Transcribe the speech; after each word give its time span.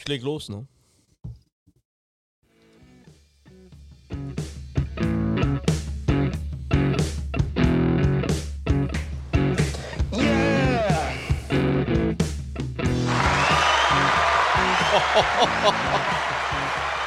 Ich 0.00 0.08
leg 0.08 0.22
los, 0.22 0.48
ne? 0.48 0.66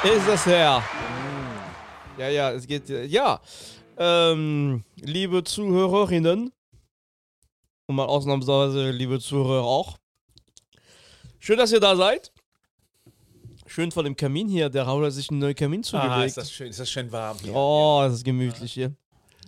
Ist 0.04 0.28
das 0.28 0.46
her? 0.46 0.84
Ja, 2.20 2.30
ja, 2.30 2.52
es 2.52 2.68
geht. 2.68 2.88
Ja. 2.90 3.42
Ähm, 3.98 4.84
liebe 4.98 5.44
Zuhörerinnen 5.44 6.54
und 7.88 7.96
mal 7.96 8.06
ausnahmsweise 8.06 8.92
liebe 8.92 9.20
Zuhörer 9.20 9.66
auch. 9.66 9.98
Schön, 11.40 11.58
dass 11.58 11.72
ihr 11.72 11.80
da 11.80 11.96
seid. 11.96 12.33
Schön 13.74 13.92
vor 13.92 14.04
dem 14.04 14.16
Kamin 14.16 14.48
hier. 14.50 14.70
Der 14.70 14.84
Raul 14.84 15.04
hat 15.04 15.14
sich 15.14 15.32
einen 15.32 15.40
neuen 15.40 15.56
Kamin 15.56 15.82
zugelegt. 15.82 16.12
Ah, 16.12 16.24
ist 16.24 16.38
das 16.38 16.52
schön, 16.52 16.68
ist 16.68 16.80
das 16.80 16.92
schön 16.92 17.12
warm. 17.12 17.40
hier. 17.42 17.56
Oh, 17.56 18.02
das 18.04 18.14
ist 18.14 18.24
gemütlich 18.24 18.72
hier. 18.72 18.94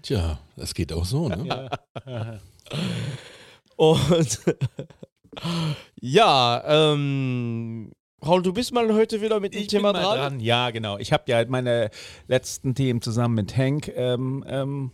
Tja, 0.02 0.40
das 0.56 0.74
geht 0.74 0.92
auch 0.94 1.06
so, 1.06 1.30
ne? 1.30 1.70
Und 3.76 4.40
ja, 6.02 6.64
ähm, 6.66 7.92
Raul, 8.26 8.42
du 8.42 8.52
bist 8.52 8.74
mal 8.74 8.92
heute 8.96 9.22
wieder 9.22 9.40
mit 9.40 9.54
dem 9.54 9.62
Ich 9.62 9.68
Thema 9.68 9.94
bin 9.94 10.02
mal 10.02 10.18
dran. 10.18 10.40
Ja, 10.40 10.72
genau. 10.72 10.98
Ich 10.98 11.14
habe 11.14 11.26
ja 11.28 11.46
meine 11.48 11.92
letzten 12.28 12.74
Themen 12.74 13.04
zusammen 13.04 13.36
mit 13.36 13.56
Hank 13.56 13.90
ähm, 13.96 14.44
ähm, 14.48 14.90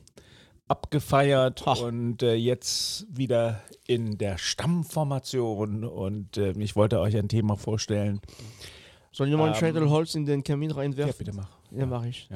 abgefeiert 0.67 1.63
Ach. 1.67 1.79
und 1.79 2.21
äh, 2.21 2.33
jetzt 2.33 3.07
wieder 3.09 3.61
in 3.87 4.17
der 4.17 4.37
Stammformation 4.37 5.85
und 5.85 6.35
äh, 6.35 6.51
ich 6.59 6.75
wollte 6.75 6.99
euch 6.99 7.15
ein 7.15 7.29
Thema 7.29 7.55
vorstellen. 7.55 8.19
Soll 9.11 9.27
ich 9.27 9.31
nochmal 9.31 9.49
Ähm, 9.49 9.55
Schädel 9.55 9.89
Holz 9.89 10.15
in 10.15 10.25
den 10.25 10.43
Kamin 10.43 10.71
reinwerfen? 10.71 11.11
Ja, 11.13 11.17
bitte 11.17 11.33
mach. 11.33 11.49
Ja, 11.71 11.85
mach 11.85 12.05
ich. 12.05 12.29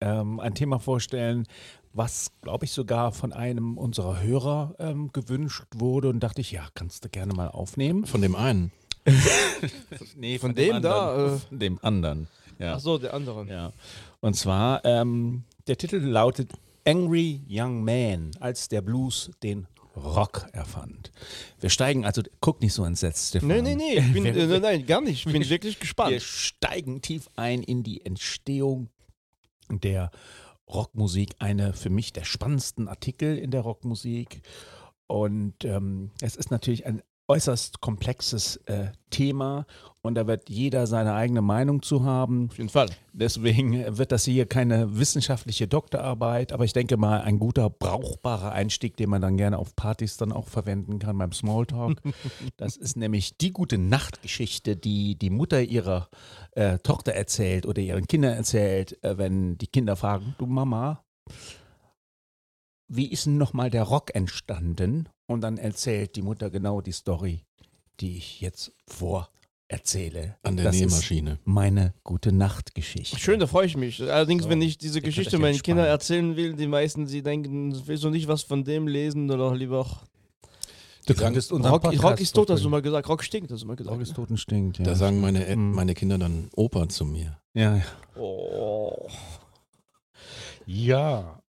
ähm, 0.00 0.38
ein 0.40 0.54
Thema 0.54 0.78
vorstellen, 0.78 1.46
was, 1.92 2.30
glaube 2.42 2.64
ich, 2.66 2.72
sogar 2.72 3.10
von 3.12 3.32
einem 3.32 3.76
unserer 3.78 4.20
Hörer 4.22 4.74
ähm, 4.78 5.10
gewünscht 5.12 5.64
wurde 5.74 6.08
und 6.08 6.20
dachte 6.20 6.40
ich, 6.40 6.52
ja, 6.52 6.66
kannst 6.74 7.04
du 7.04 7.08
gerne 7.08 7.34
mal 7.34 7.48
aufnehmen. 7.48 8.04
Von 8.06 8.20
dem 8.22 8.36
einen. 8.36 8.70
Nee, 10.16 10.38
Von 10.38 10.54
dem 10.54 10.82
da, 10.82 11.10
anderen. 11.10 11.34
äh. 11.34 11.38
Von 11.38 11.58
dem 11.58 11.78
anderen. 11.82 12.28
Ja. 12.58 12.74
Ach 12.74 12.80
so, 12.80 12.98
der 12.98 13.14
andere. 13.14 13.46
ja. 13.48 13.72
Und 14.20 14.34
zwar, 14.34 14.84
ähm, 14.84 15.44
der 15.66 15.76
Titel 15.76 15.96
lautet 15.98 16.52
Angry 16.86 17.40
Young 17.48 17.84
Man, 17.84 18.30
als 18.40 18.68
der 18.68 18.82
Blues 18.82 19.30
den 19.42 19.66
Rock 19.96 20.46
erfand. 20.52 21.10
Wir 21.60 21.70
steigen, 21.70 22.04
also 22.04 22.22
guck 22.40 22.60
nicht 22.60 22.72
so 22.72 22.84
entsetzt, 22.84 23.28
Stefan. 23.30 23.48
Nee, 23.48 23.62
nee, 23.62 23.74
nee, 23.74 23.98
ich 23.98 24.12
bin, 24.12 24.24
Wir- 24.34 24.36
äh, 24.36 24.46
nein, 24.46 24.62
nein, 24.62 24.86
gar 24.86 25.00
nicht. 25.00 25.26
Ich 25.26 25.32
bin 25.32 25.48
wirklich 25.48 25.74
Wir 25.76 25.80
gespannt. 25.80 26.22
steigen 26.22 27.02
tief 27.02 27.28
ein 27.36 27.62
in 27.62 27.82
die 27.82 28.04
Entstehung 28.04 28.88
der 29.70 30.10
Rockmusik. 30.68 31.34
Eine 31.38 31.72
für 31.72 31.90
mich 31.90 32.12
der 32.12 32.24
spannendsten 32.24 32.88
Artikel 32.88 33.36
in 33.38 33.50
der 33.50 33.62
Rockmusik. 33.62 34.42
Und 35.06 35.64
ähm, 35.64 36.10
es 36.20 36.36
ist 36.36 36.50
natürlich 36.50 36.84
ein 36.86 37.02
äußerst 37.28 37.80
komplexes 37.80 38.56
äh, 38.66 38.88
Thema 39.10 39.66
und 40.00 40.14
da 40.14 40.26
wird 40.26 40.48
jeder 40.48 40.86
seine 40.86 41.14
eigene 41.14 41.42
Meinung 41.42 41.82
zu 41.82 42.04
haben. 42.04 42.48
Auf 42.50 42.56
jeden 42.56 42.70
Fall. 42.70 42.88
Deswegen 43.12 43.98
wird 43.98 44.12
das 44.12 44.24
hier 44.24 44.46
keine 44.46 44.98
wissenschaftliche 44.98 45.68
Doktorarbeit, 45.68 46.52
aber 46.52 46.64
ich 46.64 46.72
denke 46.72 46.96
mal 46.96 47.20
ein 47.20 47.38
guter, 47.38 47.68
brauchbarer 47.68 48.52
Einstieg, 48.52 48.96
den 48.96 49.10
man 49.10 49.20
dann 49.20 49.36
gerne 49.36 49.58
auf 49.58 49.76
Partys 49.76 50.16
dann 50.16 50.32
auch 50.32 50.48
verwenden 50.48 50.98
kann 50.98 51.18
beim 51.18 51.32
Smalltalk. 51.32 52.00
Das 52.56 52.76
ist 52.76 52.96
nämlich 52.96 53.36
die 53.36 53.52
gute 53.52 53.78
Nachtgeschichte, 53.78 54.76
die 54.76 55.16
die 55.16 55.30
Mutter 55.30 55.60
ihrer 55.60 56.08
äh, 56.52 56.78
Tochter 56.78 57.12
erzählt 57.12 57.66
oder 57.66 57.82
ihren 57.82 58.06
Kindern 58.06 58.34
erzählt, 58.34 59.02
äh, 59.04 59.18
wenn 59.18 59.58
die 59.58 59.66
Kinder 59.66 59.96
fragen, 59.96 60.34
du 60.38 60.46
Mama, 60.46 61.04
wie 62.88 63.06
ist 63.06 63.26
denn 63.26 63.36
nochmal 63.36 63.70
der 63.70 63.82
Rock 63.82 64.14
entstanden? 64.14 65.08
Und 65.28 65.42
dann 65.42 65.58
erzählt 65.58 66.16
die 66.16 66.22
Mutter 66.22 66.48
genau 66.48 66.80
die 66.80 66.90
Story, 66.92 67.44
die 68.00 68.16
ich 68.16 68.40
jetzt 68.40 68.72
vorerzähle. 68.86 70.36
An 70.42 70.56
der 70.56 70.64
Das 70.64 70.74
ist 70.76 70.80
Nähmaschine. 70.80 71.38
meine 71.44 71.92
gute 72.02 72.32
Nachtgeschichte. 72.32 73.18
Schön, 73.18 73.38
da 73.38 73.46
freue 73.46 73.66
ich 73.66 73.76
mich. 73.76 74.00
Allerdings, 74.02 74.44
So, 74.44 74.48
wenn 74.48 74.62
ich 74.62 74.78
diese 74.78 75.02
Geschichte 75.02 75.38
meinen. 75.38 75.60
Kindern 75.60 75.84
erzählen 75.86 76.34
will, 76.34 76.54
die 76.54 76.66
meisten, 76.66 77.06
sie 77.06 77.22
denken, 77.22 77.78
willst 77.86 78.04
du 78.04 78.08
nicht 78.10 78.26
was 78.26 78.42
von 78.42 78.64
dem 78.64 78.88
lesen 78.88 79.30
oder 79.30 79.54
lieber 79.54 79.80
auch. 79.80 79.98
Du 81.06 81.14
könntest 81.14 81.52
unseren 81.52 81.72
Rock, 81.72 81.82
Podcast 81.82 82.04
Rock 82.04 82.20
ist 82.20 82.32
tot, 82.32 82.50
hast 82.50 82.64
du 82.64 82.70
mal 82.70 82.80
gesagt. 82.82 83.06
Rock 83.08 83.22
stinkt, 83.22 83.50
hast 83.52 83.62
du 83.62 83.66
mal 83.66 83.76
gesagt. 83.76 83.94
Rock 83.94 84.02
ist 84.02 84.14
tot 84.14 84.30
und 84.30 84.38
stinkt, 84.38 84.78
ja. 84.78 84.84
Da 84.84 84.94
sagen 84.94 85.20
meine, 85.20 85.46
Ä- 85.46 85.56
Mhm. 85.56 85.72
meine 85.74 85.94
Kinder 85.94 86.16
dann 86.18 86.48
Opa 86.56 86.88
zu 86.88 87.04
mir. 87.04 87.38
ja, 87.54 87.76
ja. 87.76 87.84
Oh. 88.18 89.08
ja. 90.66 91.42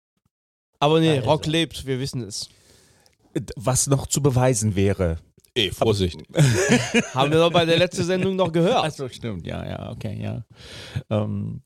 Aber 0.80 1.00
nee, 1.00 1.18
Also. 1.18 1.30
Rock 1.30 1.46
lebt, 1.46 1.86
wir 1.86 2.00
wissen 2.00 2.22
es. 2.22 2.50
Was 3.56 3.88
noch 3.88 4.08
zu 4.08 4.22
beweisen 4.22 4.76
wäre. 4.76 5.20
Ey, 5.54 5.72
Vorsicht. 5.72 6.22
Haben 7.14 7.32
wir 7.32 7.40
doch 7.40 7.52
bei 7.52 7.66
der 7.66 7.78
letzten 7.78 8.04
Sendung 8.04 8.36
noch 8.36 8.52
gehört. 8.52 8.86
Achso, 8.86 9.10
stimmt, 9.10 9.48
ja, 9.48 9.66
ja, 9.66 9.92
okay, 9.92 10.22
ja. 10.22 10.46
Ähm, 11.10 11.62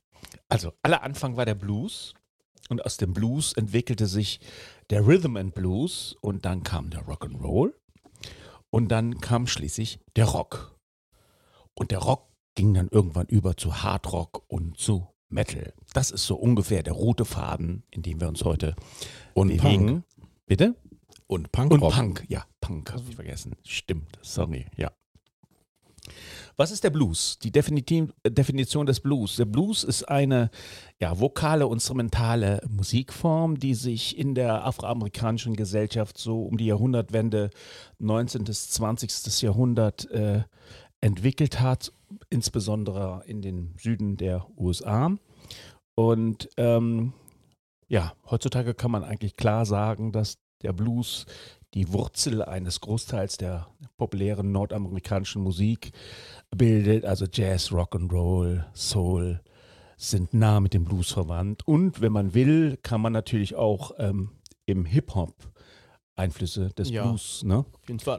also, 0.48 0.72
aller 0.82 1.04
Anfang 1.04 1.36
war 1.36 1.46
der 1.46 1.56
Blues 1.56 2.14
und 2.70 2.86
aus 2.86 2.96
dem 2.98 3.14
Blues 3.14 3.54
entwickelte 3.54 4.08
sich 4.08 4.40
der 4.90 5.06
Rhythm 5.06 5.36
and 5.36 5.54
Blues 5.54 6.16
und 6.22 6.46
dann 6.46 6.64
kam 6.64 6.90
der 6.90 7.02
Rock'n'Roll 7.06 7.74
und 8.70 8.88
dann 8.90 9.20
kam 9.20 9.46
schließlich 9.46 10.00
der 10.16 10.26
Rock. 10.26 10.80
Und 11.74 11.92
der 11.92 12.00
Rock 12.00 12.30
ging 12.56 12.74
dann 12.74 12.88
irgendwann 12.90 13.28
über 13.28 13.58
zu 13.58 13.84
Hard 13.84 14.12
Rock 14.12 14.44
und 14.48 14.78
zu 14.78 15.08
Metal. 15.30 15.74
Das 15.94 16.12
ist 16.12 16.26
so 16.26 16.36
ungefähr 16.36 16.84
der 16.84 16.94
rote 16.94 17.26
Faden, 17.26 17.84
in 17.92 18.02
dem 18.02 18.20
wir 18.22 18.28
uns 18.28 18.44
heute 18.44 18.76
Und 19.34 19.50
bewegen. 19.50 19.88
Punk. 19.88 20.04
Bitte? 20.46 20.76
Und 21.32 21.54
Punk. 21.54 21.72
Und 21.72 21.80
Punk, 21.80 22.26
ja, 22.28 22.44
Punk 22.60 22.92
habe 22.92 23.04
ich 23.08 23.16
vergessen. 23.16 23.54
Stimmt, 23.64 24.20
sorry, 24.22 24.66
ja. 24.76 24.92
Was 26.58 26.72
ist 26.72 26.84
der 26.84 26.90
Blues? 26.90 27.40
Die 27.40 27.54
äh, 27.56 28.32
Definition 28.32 28.86
des 28.86 29.00
Blues. 29.00 29.38
Der 29.38 29.46
Blues 29.46 29.86
ist 29.86 30.04
eine 30.10 30.50
ja, 31.00 31.18
vokale, 31.22 31.64
instrumentale 31.72 32.60
Musikform, 32.68 33.58
die 33.58 33.76
sich 33.76 34.18
in 34.18 34.36
der 34.36 34.66
afroamerikanischen 34.66 35.56
Gesellschaft 35.56 36.18
so 36.18 36.44
um 36.44 36.58
die 36.58 36.66
Jahrhundertwende 36.66 37.50
19. 38.00 38.44
bis 38.44 38.70
20. 38.72 39.42
Jahrhundert 39.42 40.12
äh, 40.12 40.44
entwickelt 41.00 41.62
hat, 41.62 41.94
insbesondere 42.30 43.24
in 43.26 43.42
den 43.42 43.74
Süden 43.80 44.18
der 44.18 44.48
USA. 44.58 45.16
Und 45.96 46.50
ähm, 46.58 47.14
ja, 47.88 48.12
heutzutage 48.30 48.74
kann 48.74 48.92
man 48.92 49.06
eigentlich 49.06 49.38
klar 49.38 49.66
sagen, 49.66 50.12
dass 50.12 50.41
der 50.64 50.74
Blues 50.74 51.26
die 51.74 51.92
Wurzel 51.94 52.44
eines 52.44 52.82
Großteils 52.82 53.38
der 53.38 53.68
populären 53.98 54.52
nordamerikanischen 54.52 55.42
Musik 55.42 55.92
bildet. 56.56 57.06
Also 57.06 57.26
Jazz, 57.32 57.72
Rock'n'Roll, 57.72 58.66
Soul 58.74 59.42
sind 59.96 60.34
nah 60.34 60.60
mit 60.60 60.74
dem 60.74 60.84
Blues 60.84 61.12
verwandt. 61.12 61.66
Und 61.68 62.02
wenn 62.02 62.12
man 62.12 62.34
will, 62.34 62.78
kann 62.82 63.02
man 63.02 63.14
natürlich 63.14 63.56
auch 63.56 63.92
ähm, 64.00 64.32
im 64.66 64.86
Hip-Hop 64.86 65.34
Einflüsse 66.16 66.70
des 66.70 66.90
Ja. 66.90 67.04
Blues 67.04 67.44
ne, 67.44 67.66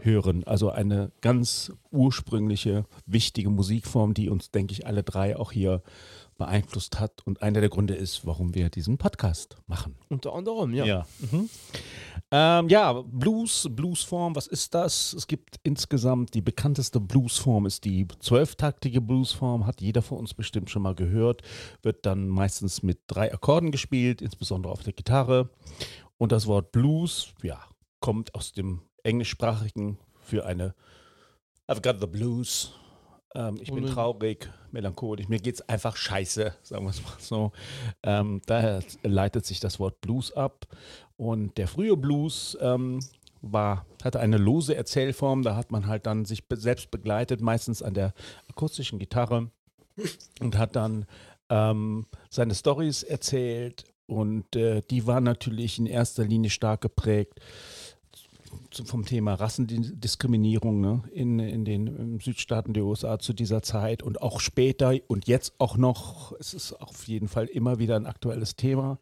hören. 0.03 0.45
Also 0.45 0.71
eine 0.71 1.13
ganz 1.21 1.73
ursprüngliche, 1.91 2.85
wichtige 3.07 3.51
Musikform, 3.51 4.15
die 4.15 4.29
uns, 4.29 4.51
denke 4.51 4.73
ich, 4.73 4.87
alle 4.87 5.03
drei 5.03 5.37
auch 5.37 5.53
hier 5.53 5.83
beeinflusst 6.39 6.99
hat 6.99 7.25
und 7.25 7.43
einer 7.43 7.61
der 7.61 7.69
Gründe 7.69 7.95
ist, 7.95 8.27
warum 8.27 8.55
wir 8.55 8.71
diesen 8.71 8.99
Podcast 8.99 9.57
machen. 9.67 9.97
Unter 10.09 10.33
anderem, 10.35 10.75
ja. 10.75 10.85
Ja. 10.85 11.07
Mhm. 11.31 11.51
Ähm, 12.31 12.69
ja, 12.69 13.03
Blues, 13.03 13.69
Bluesform, 13.71 14.35
was 14.35 14.47
ist 14.47 14.75
das? 14.75 15.13
Es 15.13 15.27
gibt 15.27 15.57
insgesamt 15.63 16.35
die 16.35 16.41
bekannteste 16.41 17.01
Bluesform 17.01 17.67
ist 17.67 17.85
die 17.85 18.07
zwölftaktige 18.21 19.01
Bluesform, 19.01 19.67
hat 19.67 19.81
jeder 19.81 20.03
von 20.03 20.19
uns 20.19 20.35
bestimmt 20.35 20.71
schon 20.71 20.83
mal 20.83 20.95
gehört, 20.95 21.43
wird 21.83 22.07
dann 22.07 22.29
meistens 22.29 22.83
mit 22.83 23.01
drei 23.07 23.33
Akkorden 23.33 23.71
gespielt, 23.71 24.23
insbesondere 24.23 24.73
auf 24.73 24.83
der 24.83 24.93
Gitarre. 24.93 25.51
Und 26.19 26.33
das 26.33 26.47
Wort 26.47 26.73
Blues, 26.73 27.35
ja, 27.43 27.61
kommt 28.01 28.35
aus 28.35 28.53
dem 28.53 28.83
englischsprachigen 29.03 29.99
für 30.21 30.47
eine 30.47 30.75
I've 31.69 31.81
got 31.81 32.01
the 32.01 32.07
blues. 32.07 32.73
Ähm, 33.35 33.57
ich 33.61 33.73
bin 33.73 33.85
Und- 33.85 33.93
traurig, 33.93 34.51
melancholisch, 34.71 35.29
mir 35.29 35.39
geht's 35.39 35.61
einfach 35.69 35.97
scheiße, 35.97 36.55
sagen 36.63 36.85
wir 36.85 36.91
es 36.91 37.03
mal 37.03 37.13
so. 37.19 37.53
Ähm, 38.03 38.41
daher 38.47 38.83
leitet 39.03 39.47
sich 39.47 39.61
das 39.61 39.79
Wort 39.81 40.01
Blues 40.01 40.33
ab. 40.33 40.67
Und 41.17 41.57
der 41.59 41.69
frühe 41.69 41.97
Blues 41.97 42.57
ähm, 42.61 43.01
war, 43.43 43.87
hatte 44.03 44.21
eine 44.21 44.39
lose 44.39 44.75
Erzählform. 44.75 45.43
Da 45.43 45.57
hat 45.57 45.71
man 45.71 45.87
halt 45.87 46.07
dann 46.07 46.25
sich 46.25 46.43
selbst 46.55 46.91
begleitet, 46.91 47.41
meistens 47.41 47.83
an 47.83 47.95
der 47.95 48.15
akustischen 48.49 48.99
Gitarre 48.99 49.51
und 50.41 50.59
hat 50.59 50.77
dann 50.77 51.07
ähm, 51.49 52.07
seine 52.31 52.55
Stories 52.55 53.03
erzählt. 53.03 53.85
Und 54.07 54.57
äh, 54.57 54.83
die 54.91 55.07
waren 55.07 55.25
natürlich 55.25 55.79
in 55.79 55.87
erster 55.87 56.25
Linie 56.25 56.51
stark 56.51 56.81
geprägt 56.81 57.41
vom 58.85 59.05
Thema 59.05 59.35
Rassendiskriminierung 59.35 60.81
ne, 60.81 61.03
in, 61.13 61.39
in 61.39 61.65
den 61.65 61.87
ähm, 61.87 62.21
Südstaaten 62.21 62.73
der 62.73 62.85
USA 62.85 63.19
zu 63.19 63.33
dieser 63.33 63.63
Zeit 63.63 64.03
und 64.03 64.23
auch 64.23 64.41
später 64.41 64.95
und 65.09 65.27
jetzt 65.27 65.55
auch 65.59 65.77
noch. 65.77 66.33
Es 66.39 66.55
ist 66.55 66.73
auf 66.75 67.07
jeden 67.07 67.29
Fall 67.29 67.47
immer 67.47 67.79
wieder 67.79 67.97
ein 67.97 68.07
aktuelles 68.07 68.57
Thema. 68.57 68.99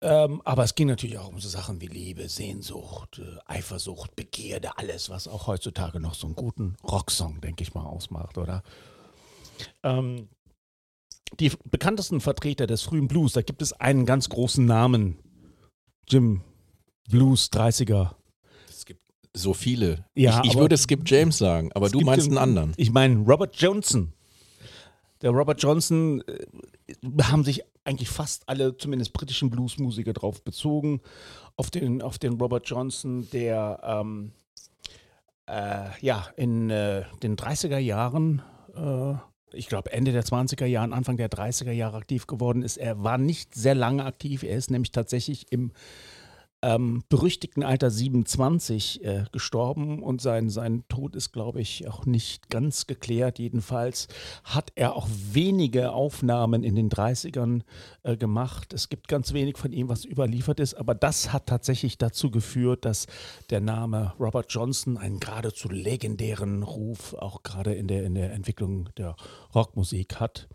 Ähm, 0.00 0.42
aber 0.44 0.64
es 0.64 0.74
ging 0.74 0.88
natürlich 0.88 1.18
auch 1.18 1.28
um 1.28 1.40
so 1.40 1.48
Sachen 1.48 1.80
wie 1.80 1.86
Liebe, 1.86 2.28
Sehnsucht, 2.28 3.20
äh, 3.20 3.38
Eifersucht, 3.46 4.14
Begierde, 4.14 4.76
alles, 4.76 5.08
was 5.08 5.28
auch 5.28 5.46
heutzutage 5.46 5.98
noch 5.98 6.14
so 6.14 6.26
einen 6.26 6.36
guten 6.36 6.76
Rocksong, 6.84 7.40
denke 7.40 7.62
ich 7.62 7.74
mal, 7.74 7.84
ausmacht, 7.84 8.36
oder? 8.36 8.62
Ähm, 9.82 10.28
die 11.40 11.50
bekanntesten 11.64 12.20
Vertreter 12.20 12.66
des 12.66 12.82
frühen 12.82 13.08
Blues, 13.08 13.32
da 13.32 13.42
gibt 13.42 13.62
es 13.62 13.72
einen 13.72 14.04
ganz 14.04 14.28
großen 14.28 14.64
Namen. 14.66 15.18
Jim 16.06 16.42
Blues 17.08 17.50
30er. 17.50 18.14
So 19.36 19.52
viele. 19.52 20.04
Ja, 20.14 20.40
ich 20.44 20.52
ich 20.52 20.56
würde 20.56 20.76
Skip 20.76 21.02
James 21.04 21.38
sagen, 21.38 21.70
aber 21.74 21.90
du 21.90 22.00
meinst 22.00 22.28
einen 22.28 22.38
anderen. 22.38 22.72
Ich 22.76 22.92
meine 22.92 23.18
Robert 23.18 23.56
Johnson. 23.56 24.12
Der 25.22 25.30
Robert 25.30 25.60
Johnson 25.60 26.22
äh, 26.22 27.22
haben 27.22 27.44
sich 27.44 27.62
eigentlich 27.84 28.08
fast 28.08 28.48
alle, 28.48 28.76
zumindest 28.76 29.12
britischen 29.12 29.50
Bluesmusiker, 29.50 30.12
drauf 30.12 30.42
bezogen. 30.42 31.00
Auf 31.56 31.70
den, 31.70 32.00
auf 32.02 32.18
den 32.18 32.34
Robert 32.34 32.68
Johnson, 32.68 33.28
der 33.32 33.80
ähm, 33.82 34.32
äh, 35.46 35.88
ja 36.00 36.28
in 36.36 36.70
äh, 36.70 37.04
den 37.22 37.36
30er 37.36 37.78
Jahren, 37.78 38.42
äh, 38.74 39.14
ich 39.52 39.68
glaube 39.68 39.92
Ende 39.92 40.12
der 40.12 40.24
20er 40.24 40.66
Jahren, 40.66 40.92
Anfang 40.92 41.16
der 41.16 41.30
30er 41.30 41.72
Jahre 41.72 41.96
aktiv 41.96 42.26
geworden 42.26 42.62
ist. 42.62 42.76
Er 42.76 43.02
war 43.02 43.18
nicht 43.18 43.54
sehr 43.54 43.74
lange 43.74 44.04
aktiv. 44.04 44.42
Er 44.42 44.56
ist 44.56 44.70
nämlich 44.70 44.92
tatsächlich 44.92 45.46
im 45.50 45.72
ähm, 46.64 47.04
berüchtigten 47.10 47.62
Alter 47.62 47.90
27 47.90 49.04
äh, 49.04 49.24
gestorben 49.32 50.02
und 50.02 50.22
sein, 50.22 50.48
sein 50.48 50.84
Tod 50.88 51.14
ist, 51.14 51.30
glaube 51.30 51.60
ich, 51.60 51.86
auch 51.88 52.06
nicht 52.06 52.48
ganz 52.48 52.86
geklärt. 52.86 53.38
Jedenfalls 53.38 54.08
hat 54.44 54.72
er 54.74 54.96
auch 54.96 55.06
wenige 55.32 55.92
Aufnahmen 55.92 56.64
in 56.64 56.74
den 56.74 56.88
30ern 56.88 57.60
äh, 58.02 58.16
gemacht. 58.16 58.72
Es 58.72 58.88
gibt 58.88 59.08
ganz 59.08 59.34
wenig 59.34 59.58
von 59.58 59.72
ihm, 59.72 59.90
was 59.90 60.06
überliefert 60.06 60.58
ist, 60.58 60.72
aber 60.72 60.94
das 60.94 61.34
hat 61.34 61.46
tatsächlich 61.46 61.98
dazu 61.98 62.30
geführt, 62.30 62.86
dass 62.86 63.08
der 63.50 63.60
Name 63.60 64.14
Robert 64.18 64.46
Johnson 64.48 64.96
einen 64.96 65.20
geradezu 65.20 65.68
legendären 65.68 66.62
Ruf 66.62 67.12
auch 67.12 67.42
gerade 67.42 67.74
in 67.74 67.88
der, 67.88 68.04
in 68.04 68.14
der 68.14 68.32
Entwicklung 68.32 68.88
der 68.96 69.16
Rockmusik 69.54 70.18
hat. 70.18 70.48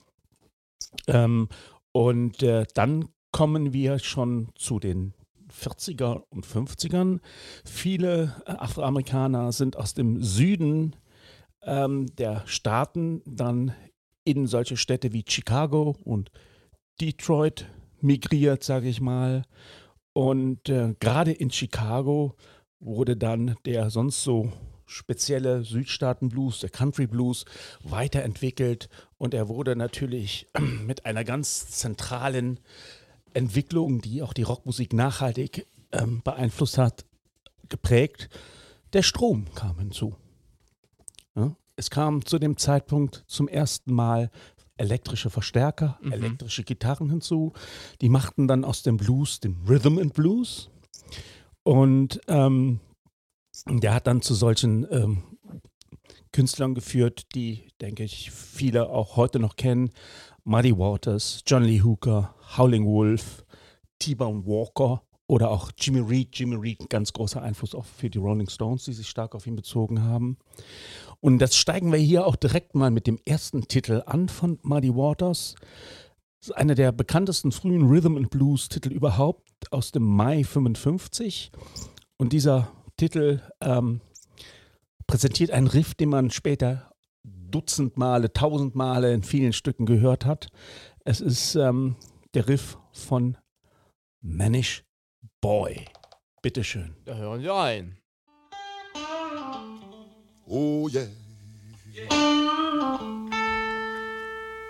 Ähm, 1.06 1.50
und 1.92 2.42
äh, 2.42 2.66
dann 2.74 3.10
kommen 3.32 3.74
wir 3.74 4.00
schon 4.00 4.50
zu 4.56 4.80
den 4.80 5.14
40er 5.60 6.24
und 6.30 6.46
50ern. 6.46 7.20
Viele 7.66 8.36
äh, 8.46 8.52
Afroamerikaner 8.52 9.52
sind 9.52 9.78
aus 9.78 9.94
dem 9.94 10.22
Süden 10.24 10.96
ähm, 11.64 12.08
der 12.16 12.44
Staaten 12.46 13.22
dann 13.26 13.74
in 14.24 14.48
solche 14.48 14.78
Städte 14.78 15.14
wie 15.14 15.26
Chicago 15.28 15.96
und 16.04 16.32
Detroit 17.02 17.68
migriert, 18.02 18.64
sage 18.64 18.88
ich 18.88 19.02
mal. 19.02 19.44
Und 20.14 20.70
äh, 20.70 20.96
gerade 21.00 21.32
in 21.32 21.52
Chicago 21.52 22.36
wurde 22.80 23.16
dann 23.16 23.56
der 23.66 23.90
sonst 23.90 24.24
so 24.24 24.52
spezielle 24.86 25.64
Südstaaten-Blues, 25.64 26.62
der 26.62 26.70
Country-Blues, 26.70 27.46
weiterentwickelt. 27.84 28.90
Und 29.18 29.34
er 29.34 29.48
wurde 29.48 29.76
natürlich 29.76 30.48
mit 30.86 31.06
einer 31.06 31.24
ganz 31.24 31.70
zentralen 31.70 32.60
Entwicklung, 33.34 34.02
die 34.02 34.22
auch 34.22 34.34
die 34.34 34.44
Rockmusik 34.44 34.94
nachhaltig 34.94 35.66
ähm, 35.92 36.22
beeinflusst 36.24 36.78
hat, 36.78 37.06
geprägt. 37.70 38.30
Der 38.94 39.04
Strom 39.04 39.46
kam 39.56 39.78
hinzu. 39.80 40.16
Ja? 41.36 41.56
Es 41.76 41.90
kam 41.90 42.26
zu 42.26 42.40
dem 42.40 42.58
Zeitpunkt 42.58 43.24
zum 43.28 43.48
ersten 43.48 43.94
Mal 43.94 44.32
elektrische 44.78 45.30
Verstärker, 45.30 45.98
Mhm. 46.02 46.12
elektrische 46.14 46.64
Gitarren 46.64 47.10
hinzu. 47.10 47.54
Die 48.02 48.10
machten 48.10 48.48
dann 48.48 48.64
aus 48.64 48.82
dem 48.82 48.98
Blues 48.98 49.40
den 49.40 49.58
Rhythm 49.68 50.00
and 50.00 50.14
Blues. 50.14 50.70
Und 51.64 52.22
ähm, 52.28 52.80
der 53.68 53.94
hat 53.94 54.08
dann 54.08 54.22
zu 54.22 54.34
solchen 54.34 54.88
ähm, 54.90 55.24
Künstlern 56.32 56.76
geführt, 56.76 57.36
die, 57.36 57.68
denke 57.82 58.04
ich, 58.04 58.32
viele 58.32 58.90
auch 58.90 59.16
heute 59.18 59.40
noch 59.40 59.56
kennen. 59.56 59.92
Muddy 60.44 60.78
Waters, 60.78 61.42
John 61.46 61.64
Lee 61.64 61.82
Hooker, 61.82 62.34
Howling 62.58 62.86
Wolf, 62.86 63.46
T-Bone 64.00 64.46
Walker 64.46 65.02
oder 65.28 65.52
auch 65.52 65.72
Jimmy 65.78 66.00
Reed. 66.00 66.30
Jimmy 66.34 66.56
Reed, 66.56 66.82
ein 66.82 66.90
ganz 66.90 67.14
großer 67.14 67.42
Einfluss 67.42 67.76
auch 67.76 67.86
für 67.86 68.10
die 68.10 68.18
Rolling 68.18 68.50
Stones, 68.50 68.86
die 68.86 68.94
sich 68.94 69.08
stark 69.08 69.36
auf 69.36 69.46
ihn 69.46 69.56
bezogen 69.56 70.04
haben. 70.04 70.38
Und 71.22 71.40
das 71.40 71.56
steigen 71.56 71.92
wir 71.92 72.00
hier 72.00 72.26
auch 72.26 72.36
direkt 72.36 72.76
mal 72.76 72.90
mit 72.90 73.06
dem 73.06 73.20
ersten 73.26 73.68
Titel 73.68 74.02
an 74.06 74.28
von 74.30 74.58
Muddy 74.64 74.96
Waters. 74.96 75.56
Das 76.40 76.50
ist 76.50 76.56
einer 76.56 76.76
der 76.76 76.92
bekanntesten 76.92 77.52
frühen 77.52 77.88
Rhythm 77.88 78.18
and 78.18 78.30
Blues 78.30 78.70
Titel 78.70 78.92
überhaupt 78.92 79.72
aus 79.72 79.92
dem 79.92 80.04
Mai 80.04 80.44
55. 80.44 81.52
Und 82.18 82.34
dieser 82.34 82.72
Titel 82.98 83.42
ähm, 83.62 84.02
präsentiert 85.06 85.52
einen 85.52 85.68
Riff, 85.68 85.96
den 85.96 86.10
man 86.10 86.32
später 86.32 86.89
Dutzend 87.52 87.98
Male, 87.98 88.32
tausend 88.32 88.76
Male 88.76 89.14
in 89.14 89.24
vielen 89.24 89.54
Stücken 89.54 89.86
gehört 89.86 90.26
hat. 90.26 90.48
Es 91.06 91.22
ist 91.22 91.56
ähm, 91.56 91.96
der 92.34 92.48
Riff 92.48 92.78
von 92.92 93.38
Manish 94.22 94.84
Boy. 95.42 95.86
Bitteschön. 96.42 96.96
Da 97.06 97.16
hören 97.16 97.42
wir 97.42 97.56
ein. 97.56 97.98
Oh 100.46 100.88
yeah. 100.90 101.08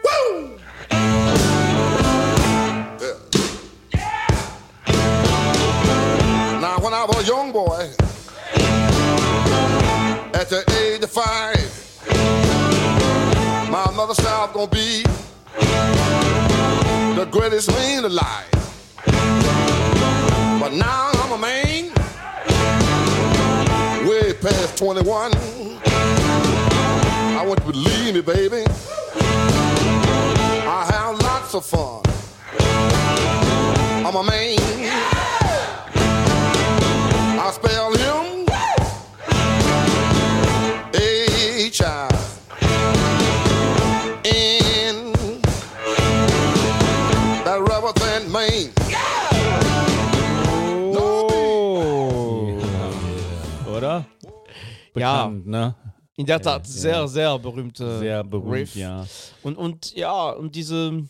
Woo! 0.03 0.57
Yeah. 0.91 1.09
Now, 6.59 6.77
when 6.79 6.93
I 6.93 7.05
was 7.07 7.17
a 7.17 7.23
young 7.23 7.51
boy, 7.53 7.89
at 10.33 10.49
the 10.49 10.63
age 10.81 11.03
of 11.03 11.09
five, 11.11 11.58
I 14.09 14.11
was 14.11 14.53
gonna 14.53 14.67
be 14.71 15.03
the 17.13 17.27
greatest 17.29 17.69
man 17.69 18.05
alive. 18.05 18.49
But 20.59 20.73
now 20.73 21.11
I'm 21.13 21.33
a 21.33 21.37
man 21.37 21.93
way 24.07 24.33
past 24.33 24.79
21. 24.79 25.31
I 27.35 27.45
want 27.45 27.59
you 27.59 27.65
to 27.67 27.71
believe 27.71 28.15
me, 28.15 28.21
baby. 28.21 28.63
I 30.65 30.89
have 30.91 31.21
lots 31.21 31.53
of 31.53 31.63
fun. 31.63 32.01
I'm 34.07 34.15
a 34.15 34.23
man. 34.23 35.18
Ja. 54.95 55.27
Bekannt, 55.27 55.47
ne? 55.47 55.75
In 56.15 56.25
der 56.25 56.41
Tat, 56.41 56.67
sehr, 56.67 57.07
sehr 57.07 57.39
berühmte 57.39 57.99
Sehr 57.99 58.23
berühmt, 58.25 58.53
Riff. 58.53 58.75
ja. 58.75 59.07
Und, 59.41 59.57
und 59.57 59.95
ja, 59.95 60.31
und 60.31 60.53
diese. 60.55 61.05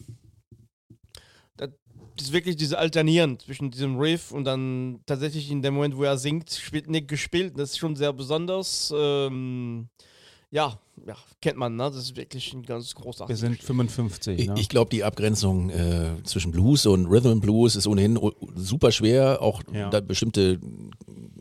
Das 1.55 2.27
ist 2.27 2.33
wirklich 2.33 2.57
diese 2.57 2.77
Alternieren 2.77 3.39
zwischen 3.39 3.71
diesem 3.71 3.97
Riff 3.97 4.31
und 4.33 4.43
dann 4.43 4.99
tatsächlich 5.05 5.49
in 5.49 5.61
dem 5.61 5.75
Moment, 5.75 5.95
wo 5.95 6.03
er 6.03 6.17
singt, 6.17 6.51
spielt 6.51 6.89
Nick 6.89 7.07
gespielt. 7.07 7.53
Das 7.57 7.71
ist 7.71 7.77
schon 7.77 7.95
sehr 7.95 8.11
besonders. 8.11 8.93
Ähm, 8.93 9.87
ja, 10.51 10.77
ja, 11.09 11.15
kennt 11.41 11.57
man, 11.57 11.75
ne? 11.75 11.83
Das 11.85 11.95
ist 11.95 12.15
wirklich 12.15 12.53
ein 12.53 12.61
ganz 12.63 12.93
großartiges 12.93 13.41
Wir 13.41 13.47
sind 13.47 13.55
Stück. 13.55 13.65
55, 13.67 14.39
Ich, 14.39 14.47
ne? 14.47 14.53
ich 14.59 14.69
glaube, 14.69 14.91
die 14.91 15.03
Abgrenzung 15.03 15.71
äh, 15.71 16.11
zwischen 16.23 16.51
Blues 16.51 16.85
und 16.85 17.07
Rhythm 17.07 17.29
and 17.29 17.41
Blues 17.41 17.75
ist 17.75 17.87
ohnehin 17.87 18.19
super 18.55 18.91
schwer. 18.91 19.41
Auch 19.41 19.63
Ja. 19.73 19.89
da 19.89 20.01
bestimmte 20.01 20.59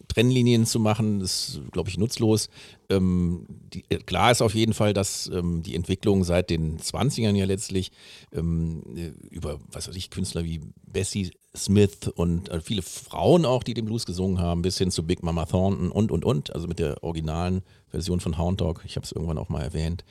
Trennlinien 0.09 0.65
zu 0.65 0.81
machen, 0.81 1.21
ist, 1.21 1.61
glaube 1.71 1.91
ich, 1.91 1.99
nutzlos. 1.99 2.49
Ähm, 2.89 3.45
die, 3.75 3.85
äh, 3.91 3.99
klar 3.99 4.31
ist 4.33 4.41
auf 4.41 4.55
jeden 4.55 4.73
Fall, 4.73 4.95
dass 4.95 5.27
ähm, 5.33 5.63
die 5.63 5.75
Entwicklung 5.75 6.25
seit 6.25 6.49
den 6.49 6.79
20ern 6.79 7.37
ja 7.37 7.45
letztlich 7.45 7.93
ähm, 8.33 8.83
äh, 8.97 9.09
über, 9.31 9.59
was 9.71 9.87
weiß 9.87 9.97
ich, 9.97 10.09
Künstler 10.11 10.45
wie 10.45 10.61
Bessie 10.87 11.31
Smith 11.55 12.09
und 12.15 12.49
äh, 12.49 12.61
viele 12.61 12.83
Frauen 12.83 13.45
auch, 13.45 13.63
die 13.63 13.75
den 13.75 13.85
Blues 13.85 14.07
gesungen 14.07 14.39
haben, 14.41 14.63
bis 14.63 14.79
hin 14.79 14.91
zu 14.91 15.03
Big 15.03 15.23
Mama 15.23 15.45
Thornton 15.45 15.91
und, 15.91 16.11
und, 16.11 16.25
und, 16.25 16.55
also 16.55 16.67
mit 16.69 16.79
der 16.79 17.03
originalen 17.03 17.63
Version 17.91 18.21
von 18.21 18.39
Hound 18.39 18.61
Dog, 18.61 18.83
ich 18.87 18.97
habe 18.97 19.05
es 19.05 19.13
irgendwann 19.13 19.39
auch 19.39 19.49
mal 19.49 19.58
erwähnt, 19.63 20.05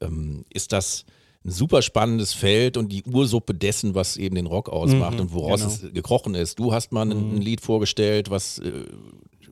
ähm, 0.00 0.44
ist 0.52 0.72
das 0.72 1.04
ein 1.44 1.50
super 1.50 1.80
spannendes 1.80 2.34
Feld 2.34 2.76
und 2.76 2.92
die 2.92 3.02
Ursuppe 3.04 3.54
dessen, 3.54 3.94
was 3.94 4.16
eben 4.18 4.34
den 4.34 4.46
Rock 4.46 4.68
ausmacht 4.68 5.14
Mhm, 5.14 5.20
und 5.20 5.32
woraus 5.32 5.60
genau. 5.60 5.72
es 5.72 5.92
gekrochen 5.94 6.34
ist. 6.34 6.58
Du 6.58 6.72
hast 6.72 6.92
mal 6.92 7.02
ein, 7.10 7.12
ein 7.36 7.40
Lied 7.40 7.62
vorgestellt, 7.62 8.28
was 8.30 8.58
äh, 8.58 8.84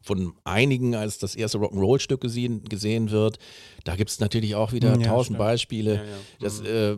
von 0.03 0.35
einigen 0.45 0.95
als 0.95 1.19
das 1.19 1.35
erste 1.35 1.59
Rock'n'Roll-Stück 1.59 2.21
gesehen, 2.21 2.63
gesehen 2.65 3.11
wird. 3.11 3.39
Da 3.85 3.97
gibt 3.97 4.11
es 4.11 4.21
natürlich 4.21 4.55
auch 4.55 4.73
wieder 4.73 4.91
Ja, 4.99 5.07
tausend 5.09 5.25
stimmt. 5.37 5.39
Beispiele. 5.39 6.05
Das, 6.41 6.61
äh, 6.61 6.97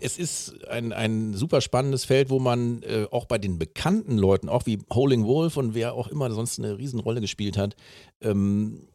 es 0.00 0.18
ist 0.18 0.66
ein, 0.68 0.92
ein 0.92 1.34
super 1.34 1.60
spannendes 1.60 2.04
Feld, 2.04 2.30
wo 2.30 2.38
man 2.38 2.82
äh, 2.84 3.06
auch 3.10 3.26
bei 3.26 3.38
den 3.38 3.58
bekannten 3.58 4.16
Leuten, 4.18 4.48
auch 4.48 4.66
wie 4.66 4.78
Howling 4.92 5.24
Wolf 5.26 5.56
und 5.56 5.74
wer 5.74 5.94
auch 5.94 6.08
immer 6.08 6.30
sonst 6.30 6.58
eine 6.58 6.78
Riesenrolle 6.78 7.20
gespielt 7.20 7.58
hat, 7.58 7.76
ähm, 8.22 8.86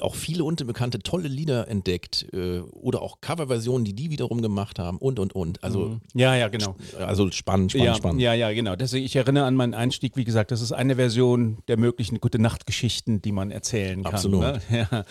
auch 0.00 0.14
viele 0.14 0.44
unbekannte 0.44 0.98
tolle 1.00 1.28
Lieder 1.28 1.68
entdeckt 1.68 2.26
äh, 2.32 2.60
oder 2.60 3.02
auch 3.02 3.20
Coverversionen, 3.20 3.84
die 3.84 3.94
die 3.94 4.10
wiederum 4.10 4.42
gemacht 4.42 4.78
haben 4.78 4.98
und 4.98 5.18
und 5.18 5.34
und. 5.34 5.62
Also, 5.62 6.00
Ja, 6.14 6.34
ja, 6.34 6.48
genau. 6.48 6.76
also 6.98 7.30
spannend, 7.30 7.72
spannend, 7.72 7.86
ja, 7.86 7.94
spannend. 7.94 8.20
ja, 8.20 8.34
ja, 8.34 8.52
genau. 8.52 8.76
Deswegen, 8.76 9.04
ich 9.04 9.16
erinnere 9.16 9.44
an 9.44 9.54
meinen 9.54 9.74
Einstieg, 9.74 10.16
wie 10.16 10.24
gesagt, 10.24 10.50
das 10.50 10.60
ist 10.60 10.72
eine 10.72 10.96
Version 10.96 11.58
der 11.68 11.78
möglichen 11.78 12.20
gute 12.20 12.38
Nachtgeschichten, 12.38 13.22
die 13.22 13.32
man 13.32 13.50
erzählen 13.50 14.02
kann. 14.02 14.14
Absolut. 14.14 14.40
Ne? 14.42 14.60
Ja. 14.70 15.04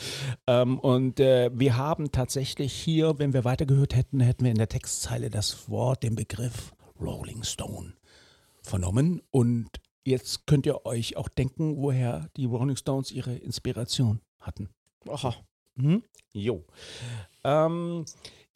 Ähm, 0.46 0.79
und 0.79 1.20
äh, 1.20 1.50
wir 1.53 1.77
haben 1.77 2.12
tatsächlich 2.12 2.74
hier, 2.74 3.20
wenn 3.20 3.34
wir 3.34 3.44
weitergehört 3.44 3.96
hätten, 3.96 4.20
hätten 4.20 4.46
wir 4.46 4.51
in 4.51 4.58
der 4.58 4.70
Textzeile 4.70 5.29
das 5.29 5.70
Wort, 5.70 6.03
den 6.03 6.15
Begriff 6.15 6.74
Rolling 7.00 7.44
Stone 7.44 7.94
vernommen. 8.62 9.22
Und 9.32 9.70
jetzt 10.06 10.46
könnt 10.48 10.65
ihr 10.65 10.86
euch 10.86 11.17
auch 11.17 11.27
denken, 11.27 11.77
woher 11.77 12.29
die 12.38 12.46
Rolling 12.46 12.75
Stones 12.75 13.12
ihre 13.12 13.36
Inspiration 13.36 14.22
hatten. 14.48 14.70
Aha. 15.08 15.36
Mhm. 15.75 16.04
Jo. 16.34 16.66
Ähm, 17.44 18.06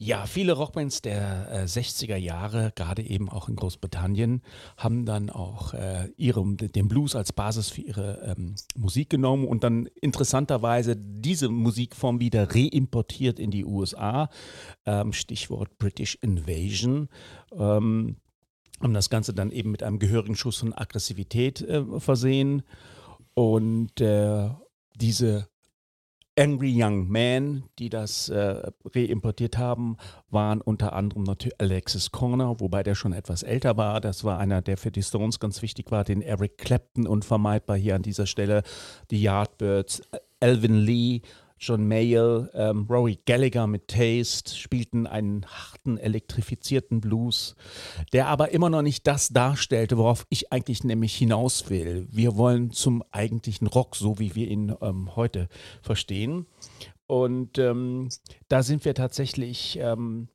ja, 0.04 0.26
viele 0.26 0.54
Rockbands 0.54 1.00
der 1.00 1.48
äh, 1.52 1.64
60er 1.64 2.16
Jahre, 2.16 2.72
gerade 2.74 3.02
eben 3.02 3.28
auch 3.28 3.48
in 3.48 3.54
Großbritannien, 3.54 4.42
haben 4.76 5.06
dann 5.06 5.30
auch 5.30 5.74
äh, 5.74 6.08
ihrem, 6.16 6.56
den 6.56 6.88
Blues 6.88 7.14
als 7.14 7.32
Basis 7.32 7.68
für 7.68 7.82
ihre 7.82 8.34
ähm, 8.36 8.56
Musik 8.76 9.10
genommen 9.10 9.46
und 9.46 9.62
dann 9.62 9.86
interessanterweise 10.00 10.96
diese 10.96 11.48
Musikform 11.48 12.18
wieder 12.18 12.52
reimportiert 12.52 13.38
in 13.38 13.52
die 13.52 13.64
USA. 13.64 14.28
Ähm, 14.86 15.12
Stichwort 15.12 15.78
British 15.78 16.16
Invasion. 16.20 17.08
Ähm, 17.52 18.16
haben 18.80 18.94
das 18.94 19.08
Ganze 19.08 19.32
dann 19.32 19.52
eben 19.52 19.70
mit 19.70 19.84
einem 19.84 20.00
gehörigen 20.00 20.34
Schuss 20.34 20.56
von 20.56 20.72
Aggressivität 20.72 21.62
äh, 21.62 21.84
versehen. 22.00 22.62
Und 23.34 24.00
äh, 24.00 24.50
diese 24.96 25.48
Angry 26.38 26.72
Young 26.74 27.08
Men, 27.08 27.64
die 27.78 27.90
das 27.90 28.30
äh, 28.30 28.70
reimportiert 28.94 29.58
haben, 29.58 29.96
waren 30.30 30.62
unter 30.62 30.94
anderem 30.94 31.24
natürlich 31.24 31.60
Alexis 31.60 32.10
Corner, 32.10 32.58
wobei 32.58 32.82
der 32.82 32.94
schon 32.94 33.12
etwas 33.12 33.42
älter 33.42 33.76
war. 33.76 34.00
Das 34.00 34.24
war 34.24 34.38
einer, 34.38 34.62
der 34.62 34.78
für 34.78 34.90
die 34.90 35.02
Stones 35.02 35.40
ganz 35.40 35.60
wichtig 35.60 35.90
war, 35.90 36.04
den 36.04 36.22
Eric 36.22 36.56
Clapton 36.56 37.06
unvermeidbar 37.06 37.76
hier 37.76 37.96
an 37.96 38.02
dieser 38.02 38.26
Stelle, 38.26 38.62
die 39.10 39.20
Yardbirds, 39.20 40.02
Alvin 40.40 40.76
Lee, 40.76 41.20
John 41.62 41.86
Mayall, 41.86 42.50
ähm, 42.54 42.86
Rory 42.90 43.20
Gallagher 43.24 43.68
mit 43.68 43.86
Taste 43.86 44.52
spielten 44.52 45.06
einen 45.06 45.46
harten, 45.46 45.96
elektrifizierten 45.96 47.00
Blues, 47.00 47.54
der 48.12 48.26
aber 48.26 48.50
immer 48.50 48.68
noch 48.68 48.82
nicht 48.82 49.06
das 49.06 49.28
darstellte, 49.28 49.96
worauf 49.96 50.26
ich 50.28 50.52
eigentlich 50.52 50.82
nämlich 50.82 51.14
hinaus 51.14 51.70
will. 51.70 52.08
Wir 52.10 52.36
wollen 52.36 52.72
zum 52.72 53.04
eigentlichen 53.12 53.68
Rock, 53.68 53.94
so 53.94 54.18
wie 54.18 54.34
wir 54.34 54.48
ihn 54.48 54.74
ähm, 54.82 55.14
heute 55.14 55.48
verstehen. 55.82 56.46
Und 57.06 57.58
ähm, 57.58 58.08
da 58.48 58.64
sind 58.64 58.84
wir 58.84 58.96
tatsächlich 58.96 59.78
ähm, 59.80 60.26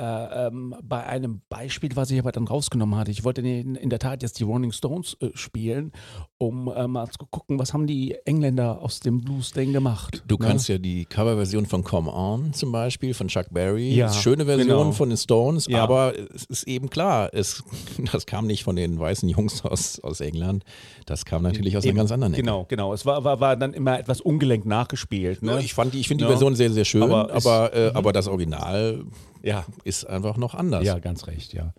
äh, 0.00 0.46
ähm, 0.46 0.74
bei 0.82 1.04
einem 1.04 1.42
Beispiel, 1.48 1.90
was 1.94 2.10
ich 2.10 2.18
aber 2.18 2.32
dann 2.32 2.46
rausgenommen 2.48 2.98
hatte. 2.98 3.10
Ich 3.10 3.22
wollte 3.24 3.42
in, 3.42 3.74
in 3.74 3.90
der 3.90 3.98
Tat 3.98 4.22
jetzt 4.22 4.38
die 4.40 4.44
Rolling 4.44 4.72
Stones 4.72 5.16
äh, 5.20 5.28
spielen, 5.34 5.92
um 6.38 6.68
äh, 6.68 6.86
mal 6.86 7.08
zu 7.10 7.18
gucken, 7.30 7.58
was 7.58 7.74
haben 7.74 7.86
die 7.86 8.16
Engländer 8.24 8.80
aus 8.80 9.00
dem 9.00 9.20
Blues 9.20 9.52
denn 9.52 9.72
gemacht. 9.72 10.22
Du 10.26 10.36
ne? 10.36 10.46
kannst 10.46 10.68
ja 10.68 10.78
die 10.78 11.04
Coverversion 11.04 11.66
von 11.66 11.84
Come 11.84 12.12
On 12.12 12.52
zum 12.54 12.72
Beispiel 12.72 13.12
von 13.14 13.28
Chuck 13.28 13.46
Berry, 13.50 13.94
Ja, 13.94 14.06
ist 14.06 14.22
schöne 14.22 14.46
Version 14.46 14.68
genau. 14.68 14.92
von 14.92 15.10
den 15.10 15.18
Stones, 15.18 15.66
Ja. 15.66 15.82
aber 15.82 16.14
es 16.34 16.44
ist 16.46 16.62
eben 16.64 16.88
klar, 16.88 17.30
es, 17.32 17.62
das 18.12 18.26
kam 18.26 18.46
nicht 18.46 18.64
von 18.64 18.76
den 18.76 18.98
weißen 18.98 19.28
Jungs 19.28 19.64
aus, 19.64 20.00
aus 20.00 20.20
England, 20.20 20.64
das 21.06 21.24
kam 21.24 21.42
natürlich 21.42 21.76
aus 21.76 21.84
Eben, 21.84 21.92
einer 21.92 22.00
ganz 22.02 22.12
anderen 22.12 22.32
Ecke. 22.34 22.42
Genau, 22.42 22.64
genau. 22.68 22.94
Es 22.94 23.04
war, 23.04 23.22
war, 23.24 23.40
war 23.40 23.56
dann 23.56 23.74
immer 23.74 23.98
etwas 23.98 24.20
ungelenkt 24.20 24.66
nachgespielt. 24.66 25.42
Ne? 25.42 25.52
Ja, 25.52 25.58
Ich, 25.58 25.74
fand 25.74 25.92
die, 25.92 26.00
ich 26.00 26.08
finde 26.08 26.24
die 26.24 26.24
Ja. 26.24 26.30
Version 26.30 26.54
sehr, 26.54 26.70
sehr 26.70 26.84
schön, 26.84 27.02
Aber 27.02 27.30
aber, 27.32 27.70
mhm. 27.74 27.78
äh, 27.80 27.90
aber 27.94 28.12
das 28.12 28.28
Original 28.28 29.04
ja, 29.42 29.64
ist 29.84 30.04
einfach 30.04 30.36
noch 30.36 30.54
anders. 30.54 30.84
ja, 30.84 30.98
ganz 30.98 31.26
recht, 31.26 31.52
ja. 31.52 31.72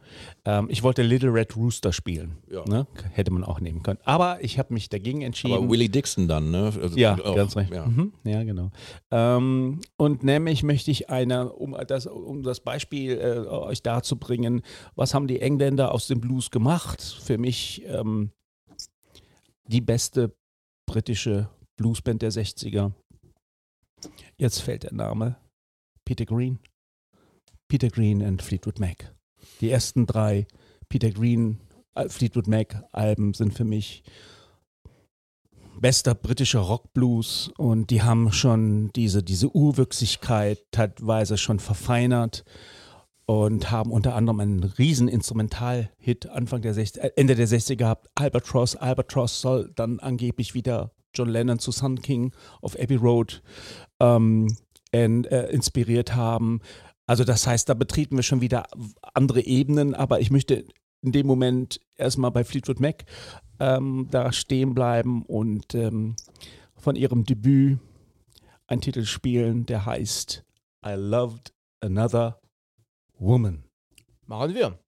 Ähm, 0.46 0.68
ich 0.70 0.84
wollte 0.84 1.04
Little 1.04 1.34
Red 1.34 1.56
Rooster 1.56 1.94
spielen. 1.94 2.38
Ja. 2.50 2.66
Ne? 2.66 2.88
Hätte 3.12 3.32
man 3.32 3.44
auch 3.44 3.60
nehmen 3.60 3.84
können. 3.84 4.00
Aber 4.04 4.44
ich 4.44 4.58
habe 4.58 4.74
mich 4.74 4.90
dagegen 4.90 5.22
entschieden. 5.22 5.54
Aber 5.54 5.70
Willie 5.70 5.90
Dixon 5.90 6.28
dann, 6.28 6.52
ne? 6.52 6.74
Also 6.82 6.98
Ja, 6.98 7.14
auch, 7.24 7.36
ganz 7.36 7.56
recht. 7.56 7.74
Ja. 7.74 7.86
Mhm, 7.86 8.14
ja, 8.24 8.44
genau. 8.44 8.72
Ähm, 9.12 9.82
und 9.98 10.24
nämlich 10.24 10.64
möchte 10.64 10.92
ich 10.92 11.10
eine, 11.10 11.52
um 11.52 11.76
das, 11.88 12.08
um 12.08 12.44
das 12.44 12.60
Beispiel 12.60 13.18
äh, 13.18 13.48
euch 13.48 13.84
darzubringen, 13.84 14.62
was 14.96 15.14
haben 15.14 15.28
die 15.28 15.42
Engländer 15.42 15.92
aus 15.92 16.08
dem 16.08 16.22
Blues 16.22 16.52
gemacht? 16.52 17.02
Für 17.02 17.38
mich 17.38 17.84
ähm, 17.86 18.32
die 19.68 19.82
beste 19.82 20.34
britische 20.86 21.50
Bluesband 21.78 22.22
der 22.22 22.32
60er. 22.32 22.92
Jetzt 24.38 24.60
fällt 24.62 24.84
der 24.84 24.94
Name 24.94 25.38
Peter 26.06 26.26
Green. 26.26 26.60
Peter 27.72 27.88
Green 27.88 28.22
und 28.22 28.42
Fleetwood 28.42 28.82
Mac. 28.82 29.16
Die 29.62 29.70
ersten 29.70 30.06
drei 30.06 30.46
Peter 30.90 31.10
Green, 31.10 31.62
äh, 31.96 32.10
Fleetwood 32.10 32.46
Mac 32.48 32.84
Alben 32.92 33.34
sind 33.34 33.54
für 33.54 33.64
mich 33.64 34.04
bester 35.80 36.14
britischer 36.14 36.60
Rockblues 36.60 37.50
und 37.58 37.90
die 37.90 38.02
haben 38.04 38.34
schon 38.34 38.92
diese, 38.92 39.24
diese 39.24 39.56
Urwüchsigkeit 39.56 40.60
teilweise 40.72 41.38
schon 41.38 41.60
verfeinert 41.62 42.44
und 43.26 43.72
haben 43.72 43.92
unter 43.94 44.16
anderem 44.16 44.42
einen 44.42 44.64
riesen 44.66 45.08
Instrumentalhit 45.08 46.28
Anfang 46.28 46.62
der 46.62 46.74
60, 46.74 47.02
äh, 47.02 47.12
Ende 47.16 47.36
der 47.36 47.48
60er 47.48 47.78
gehabt, 47.78 48.10
Albatross. 48.16 48.76
Albatross 48.76 49.40
soll 49.40 49.72
dann 49.78 50.02
angeblich 50.02 50.54
wieder 50.54 50.92
John 51.14 51.30
Lennon 51.30 51.60
zu 51.60 51.72
Sun 51.72 52.02
King 52.02 52.34
auf 52.62 52.78
Abbey 52.78 52.98
Road 52.98 53.42
ähm, 54.02 54.54
en- 54.92 55.24
äh, 55.24 55.46
inspiriert 55.52 56.16
haben. 56.18 56.60
Also 57.08 57.24
das 57.24 57.46
heißt, 57.48 57.68
da 57.68 57.74
betreten 57.74 58.16
wir 58.16 58.24
schon 58.24 58.42
wieder 58.42 58.68
andere 59.14 59.42
Ebenen, 59.42 59.94
aber 59.96 60.22
ich 60.22 60.32
möchte 60.32 60.66
in 61.02 61.12
dem 61.12 61.28
Moment 61.28 61.80
erstmal 61.96 62.32
bei 62.32 62.44
Fleetwood 62.44 62.80
Mac 62.80 63.06
ähm, 63.60 64.08
da 64.12 64.32
stehen 64.32 64.74
bleiben 64.74 65.24
und 65.24 65.76
ähm, 65.76 66.16
von 66.76 66.96
ihrem 66.96 67.26
Debüt 67.26 67.80
einen 68.68 68.82
Titel 68.82 69.06
spielen, 69.06 69.66
der 69.66 69.86
heißt 69.86 70.44
I 70.86 70.94
Loved 70.96 71.54
Another 71.82 72.40
Woman. 73.18 73.64
Machen 74.26 74.56
wir. 74.56 74.80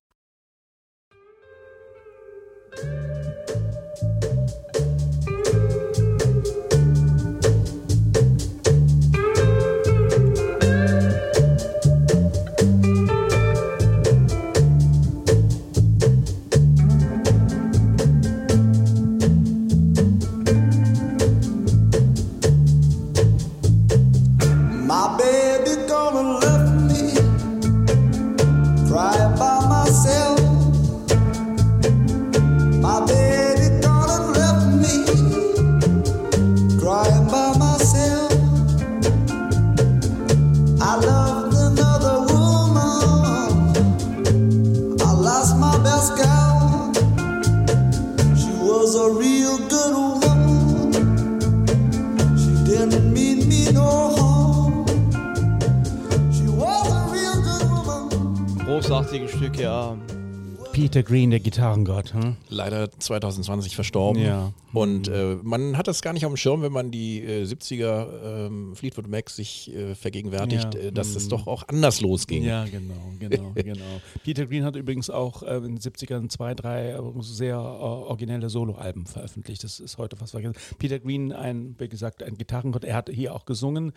Peter 60.93 61.01
Green, 61.09 61.31
der 61.31 61.39
Gitarrengott. 61.39 62.13
Hm? 62.13 62.35
Leider 62.49 62.91
2020 62.91 63.73
verstorben. 63.73 64.21
Ja. 64.21 64.53
Und 64.73 65.07
äh, 65.07 65.37
man 65.41 65.75
hat 65.75 65.87
das 65.87 66.03
gar 66.03 66.13
nicht 66.13 66.23
auf 66.23 66.31
dem 66.31 66.37
Schirm, 66.37 66.61
wenn 66.61 66.71
man 66.71 66.91
die 66.91 67.23
äh, 67.23 67.45
70er 67.45 68.45
ähm, 68.45 68.75
Fleetwood 68.75 69.07
Mac 69.07 69.31
sich 69.31 69.73
äh, 69.73 69.95
vergegenwärtigt, 69.95 70.75
Ja. 70.75 70.79
äh, 70.79 70.91
dass 70.91 71.15
es 71.15 71.25
Mhm. 71.25 71.29
doch 71.29 71.47
auch 71.47 71.67
anders 71.67 71.99
losging. 72.01 72.43
Ja, 72.43 72.65
genau, 72.65 72.93
genau, 73.17 73.51
genau. 73.55 74.01
Peter 74.23 74.45
Green 74.45 74.63
hat 74.65 74.75
übrigens 74.75 75.09
auch 75.09 75.41
äh, 75.41 75.57
in 75.57 75.63
den 75.63 75.79
70ern 75.79 76.29
zwei, 76.29 76.53
drei 76.53 76.91
äh, 76.91 77.01
sehr 77.21 77.57
originelle 77.59 78.51
Soloalben 78.51 79.07
veröffentlicht. 79.07 79.63
Das 79.63 79.79
ist 79.79 79.97
heute 79.97 80.15
fast 80.15 80.33
vergessen. 80.33 80.55
Peter 80.77 80.99
Green, 80.99 81.31
ein, 81.31 81.73
wie 81.79 81.87
gesagt, 81.89 82.21
ein 82.21 82.37
Gitarrengott, 82.37 82.83
er 82.83 82.95
hat 82.95 83.09
hier 83.09 83.33
auch 83.33 83.45
gesungen. 83.45 83.93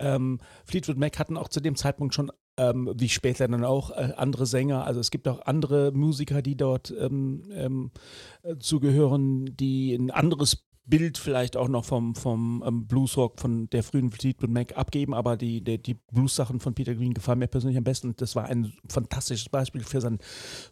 Ähm, 0.00 0.40
Fleetwood 0.64 0.98
Mac 0.98 1.16
hatten 1.20 1.36
auch 1.36 1.48
zu 1.48 1.60
dem 1.60 1.76
Zeitpunkt 1.76 2.12
schon 2.12 2.32
ähm, 2.56 2.92
wie 2.96 3.08
später 3.08 3.48
dann 3.48 3.64
auch 3.64 3.90
äh, 3.90 4.12
andere 4.16 4.46
Sänger. 4.46 4.84
Also 4.84 5.00
es 5.00 5.10
gibt 5.10 5.28
auch 5.28 5.46
andere 5.46 5.92
Musiker, 5.92 6.42
die 6.42 6.56
dort 6.56 6.94
ähm, 6.98 7.42
ähm, 7.52 7.90
äh, 8.42 8.56
zugehören, 8.58 9.56
die 9.56 9.94
ein 9.94 10.10
anderes 10.10 10.64
Bild 10.90 11.16
vielleicht 11.16 11.56
auch 11.56 11.68
noch 11.68 11.84
vom, 11.84 12.14
vom 12.14 12.62
ähm, 12.66 12.86
Bluesrock 12.86 13.40
von 13.40 13.70
der 13.70 13.82
frühen 13.82 14.10
Fleetwood 14.10 14.50
Mac 14.50 14.76
abgeben, 14.76 15.14
aber 15.14 15.36
die, 15.36 15.62
die, 15.62 15.80
die 15.80 15.94
Blues-Sachen 15.94 16.60
von 16.60 16.74
Peter 16.74 16.94
Green 16.94 17.14
gefallen 17.14 17.38
mir 17.38 17.46
persönlich 17.46 17.78
am 17.78 17.84
besten. 17.84 18.14
Das 18.16 18.34
war 18.36 18.46
ein 18.46 18.72
fantastisches 18.88 19.48
Beispiel 19.48 19.82
für 19.82 20.00
sein 20.00 20.18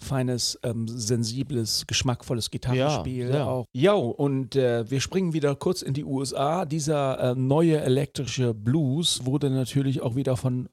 feines, 0.00 0.58
ähm, 0.64 0.88
sensibles, 0.88 1.86
geschmackvolles 1.86 2.50
Gitarrenspiel. 2.50 3.28
Ja, 3.28 3.34
ja. 3.36 3.46
Auch. 3.46 3.66
Ja, 3.72 3.92
und 3.92 4.56
äh, 4.56 4.90
wir 4.90 5.00
springen 5.00 5.32
wieder 5.32 5.54
kurz 5.54 5.82
in 5.82 5.94
die 5.94 6.04
USA. 6.04 6.66
Dieser 6.66 7.20
äh, 7.20 7.34
neue 7.34 7.80
elektrische 7.80 8.52
Blues 8.52 9.24
wurde 9.24 9.50
natürlich 9.50 10.02
auch 10.02 10.16
wieder 10.16 10.36
von 10.36 10.68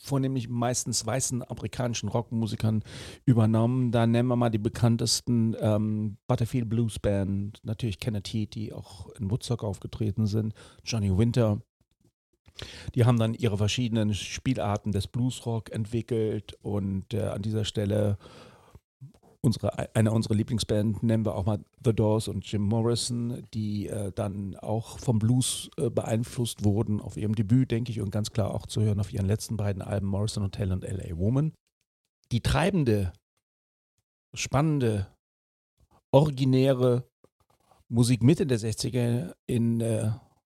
vornehmlich 0.00 0.48
meistens 0.48 1.04
weißen 1.06 1.48
amerikanischen 1.48 2.08
Rockmusikern 2.08 2.82
übernommen. 3.24 3.90
Da 3.90 4.06
nennen 4.06 4.28
wir 4.28 4.36
mal 4.36 4.50
die 4.50 4.58
bekanntesten 4.58 5.56
ähm, 5.60 6.16
Butterfield 6.26 6.68
Blues 6.68 6.98
Band, 6.98 7.60
natürlich 7.64 7.98
Kenneth 7.98 8.28
Heat, 8.28 8.54
die 8.54 8.72
auch 8.72 9.08
in 9.18 9.30
Woodstock 9.30 9.64
aufgetreten 9.64 10.26
sind, 10.26 10.54
Johnny 10.84 11.16
Winter. 11.16 11.60
Die 12.94 13.04
haben 13.04 13.18
dann 13.18 13.34
ihre 13.34 13.58
verschiedenen 13.58 14.14
Spielarten 14.14 14.92
des 14.92 15.08
Bluesrock 15.08 15.72
entwickelt 15.72 16.56
und 16.62 17.12
äh, 17.12 17.22
an 17.22 17.42
dieser 17.42 17.64
Stelle 17.64 18.16
unsere, 19.44 19.94
eine 19.94 20.10
unserer 20.10 20.34
Lieblingsband 20.34 21.02
nennen 21.02 21.24
wir 21.24 21.34
auch 21.34 21.44
mal 21.44 21.60
The 21.84 21.92
Doors 21.92 22.28
und 22.28 22.50
Jim 22.50 22.62
Morrison, 22.62 23.44
die 23.52 23.88
äh, 23.88 24.10
dann 24.12 24.56
auch 24.56 24.98
vom 24.98 25.18
Blues 25.18 25.70
äh, 25.76 25.90
beeinflusst 25.90 26.64
wurden 26.64 27.00
auf 27.00 27.16
ihrem 27.16 27.34
Debüt, 27.34 27.70
denke 27.70 27.92
ich, 27.92 28.00
und 28.00 28.10
ganz 28.10 28.30
klar 28.30 28.52
auch 28.52 28.66
zu 28.66 28.80
hören 28.80 29.00
auf 29.00 29.12
ihren 29.12 29.26
letzten 29.26 29.56
beiden 29.56 29.82
Alben 29.82 30.06
Morrison 30.06 30.44
Hotel 30.44 30.72
und 30.72 30.82
LA 30.82 31.16
Woman. 31.16 31.52
Die 32.32 32.40
treibende, 32.40 33.12
spannende, 34.32 35.08
originäre 36.10 37.04
Musik 37.88 38.22
Mitte 38.22 38.46
der 38.46 38.58
60er 38.58 39.34
in 39.46 39.80
äh, 39.80 40.10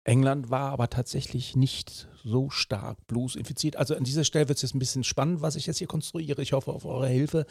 England 0.06 0.50
war 0.50 0.70
aber 0.70 0.88
tatsächlich 0.88 1.56
nicht 1.56 2.08
so 2.22 2.48
stark 2.50 3.06
Blues 3.06 3.36
infiziert. 3.36 3.76
Also 3.76 3.94
an 3.94 4.04
dieser 4.04 4.24
Stelle 4.24 4.48
wird 4.48 4.56
es 4.56 4.62
jetzt 4.62 4.74
ein 4.74 4.78
bisschen 4.78 5.04
spannend, 5.04 5.42
was 5.42 5.56
ich 5.56 5.66
jetzt 5.66 5.78
hier 5.78 5.86
konstruiere. 5.86 6.42
Ich 6.42 6.52
hoffe 6.52 6.72
auf 6.72 6.84
eure 6.84 7.08
Hilfe. 7.08 7.46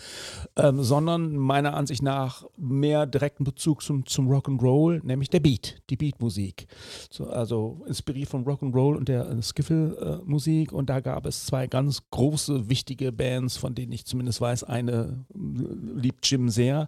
Ähm, 0.56 0.84
sondern 0.84 1.36
meiner 1.36 1.74
Ansicht 1.74 2.02
nach 2.02 2.46
mehr 2.58 3.06
direkten 3.06 3.44
Bezug 3.44 3.82
zum, 3.82 4.06
zum 4.06 4.30
Rock'n'Roll, 4.30 5.06
nämlich 5.06 5.30
der 5.30 5.40
Beat, 5.42 5.82
die 5.90 5.98
Beatmusik. 5.98 6.68
So, 7.10 7.28
also 7.28 7.84
inspiriert 7.88 8.30
von 8.30 8.46
Rock'n'Roll 8.46 8.96
und 8.96 9.10
der 9.10 9.30
äh, 9.30 9.42
Skiffle-Musik. 9.42 10.72
und 10.72 10.90
da 10.90 11.00
gab 11.02 11.26
es 11.26 11.46
zwei 11.46 11.68
ganz 11.68 12.04
große, 12.12 12.70
wichtige 12.70 13.12
Bands, 13.12 13.58
von 13.58 13.76
denen 13.76 13.92
ich 13.92 14.06
zumindest 14.06 14.40
weiß, 14.42 14.64
eine 14.64 15.26
äh, 15.34 16.00
liebt 16.00 16.30
Jim 16.30 16.50
sehr. 16.50 16.88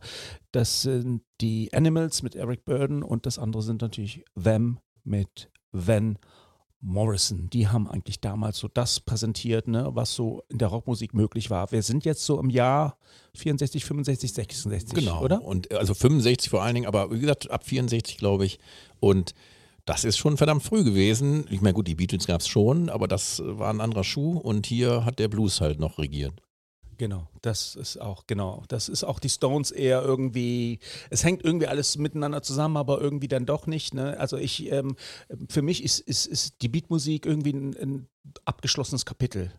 Das 0.52 0.82
sind 0.82 1.22
die 1.42 1.74
Animals 1.74 2.24
mit 2.24 2.36
Eric 2.36 2.66
Burden 2.66 3.04
und 3.04 3.26
das 3.26 3.38
andere 3.38 3.62
sind 3.64 3.82
natürlich 3.82 4.24
Them 4.42 4.80
mit 5.04 5.50
Van 5.72 6.18
Morrison. 6.80 7.50
Die 7.50 7.68
haben 7.68 7.88
eigentlich 7.90 8.20
damals 8.22 8.60
so 8.60 8.68
das 8.68 9.00
präsentiert, 9.00 9.68
ne, 9.68 9.90
was 9.94 10.14
so 10.14 10.44
in 10.50 10.60
der 10.60 10.68
Rockmusik 10.68 11.14
möglich 11.14 11.50
war. 11.50 11.72
Wir 11.72 11.82
sind 11.82 12.06
jetzt 12.06 12.24
so 12.24 12.40
im 12.40 12.50
Jahr 12.50 12.98
64, 13.36 13.84
65, 13.84 14.34
66, 14.34 14.94
Genau. 14.94 15.22
oder? 15.24 15.44
Und 15.44 15.72
äh, 15.72 15.76
also 15.76 15.94
65 15.94 16.50
vor 16.50 16.62
allen 16.62 16.76
Dingen, 16.76 16.88
aber 16.88 17.12
wie 17.12 17.20
gesagt, 17.20 17.50
ab 17.50 17.66
64 17.66 18.18
glaube 18.18 18.46
ich. 18.46 18.60
Und 19.00 19.34
das 19.86 20.04
ist 20.04 20.18
schon 20.18 20.38
verdammt 20.38 20.64
früh 20.64 20.84
gewesen. 20.84 21.46
Ich 21.50 21.62
meine, 21.62 21.74
gut, 21.74 21.88
die 21.88 21.96
Beatles 21.96 22.28
gab 22.28 22.42
es 22.42 22.48
schon, 22.48 22.90
aber 22.90 23.08
das 23.08 23.42
war 23.44 23.70
ein 23.74 23.82
anderer 23.82 24.04
Schuh 24.04 24.38
und 24.38 24.68
hier 24.68 25.04
hat 25.06 25.18
der 25.20 25.30
Blues 25.30 25.62
halt 25.62 25.80
noch 25.80 25.98
regiert. 25.98 26.34
Genau, 26.98 27.27
das 27.44 27.75
ist 27.75 28.01
auch, 28.01 28.25
genau, 28.25 28.63
das 28.70 28.89
ist 28.89 29.04
auch 29.04 29.19
die 29.19 29.30
Stones 29.30 29.69
eher 29.72 30.02
irgendwie, 30.02 30.80
es 31.12 31.24
hängt 31.24 31.43
irgendwie 31.43 31.67
alles 31.67 31.98
miteinander 31.98 32.41
zusammen, 32.41 32.76
aber 32.76 33.00
irgendwie 33.00 33.28
dann 33.28 33.45
doch 33.45 33.67
nicht. 33.67 33.93
Ne? 33.93 34.19
Also 34.19 34.38
ich, 34.38 34.72
ähm, 34.72 34.95
für 35.48 35.62
mich 35.62 35.84
ist, 35.84 36.00
ist, 36.00 36.26
ist 36.26 36.62
die 36.62 36.69
Beatmusik 36.69 37.26
irgendwie 37.28 37.54
ein, 37.54 37.76
ein 37.78 38.08
abgeschlossenes 38.45 39.06
Kapitel. 39.06 39.52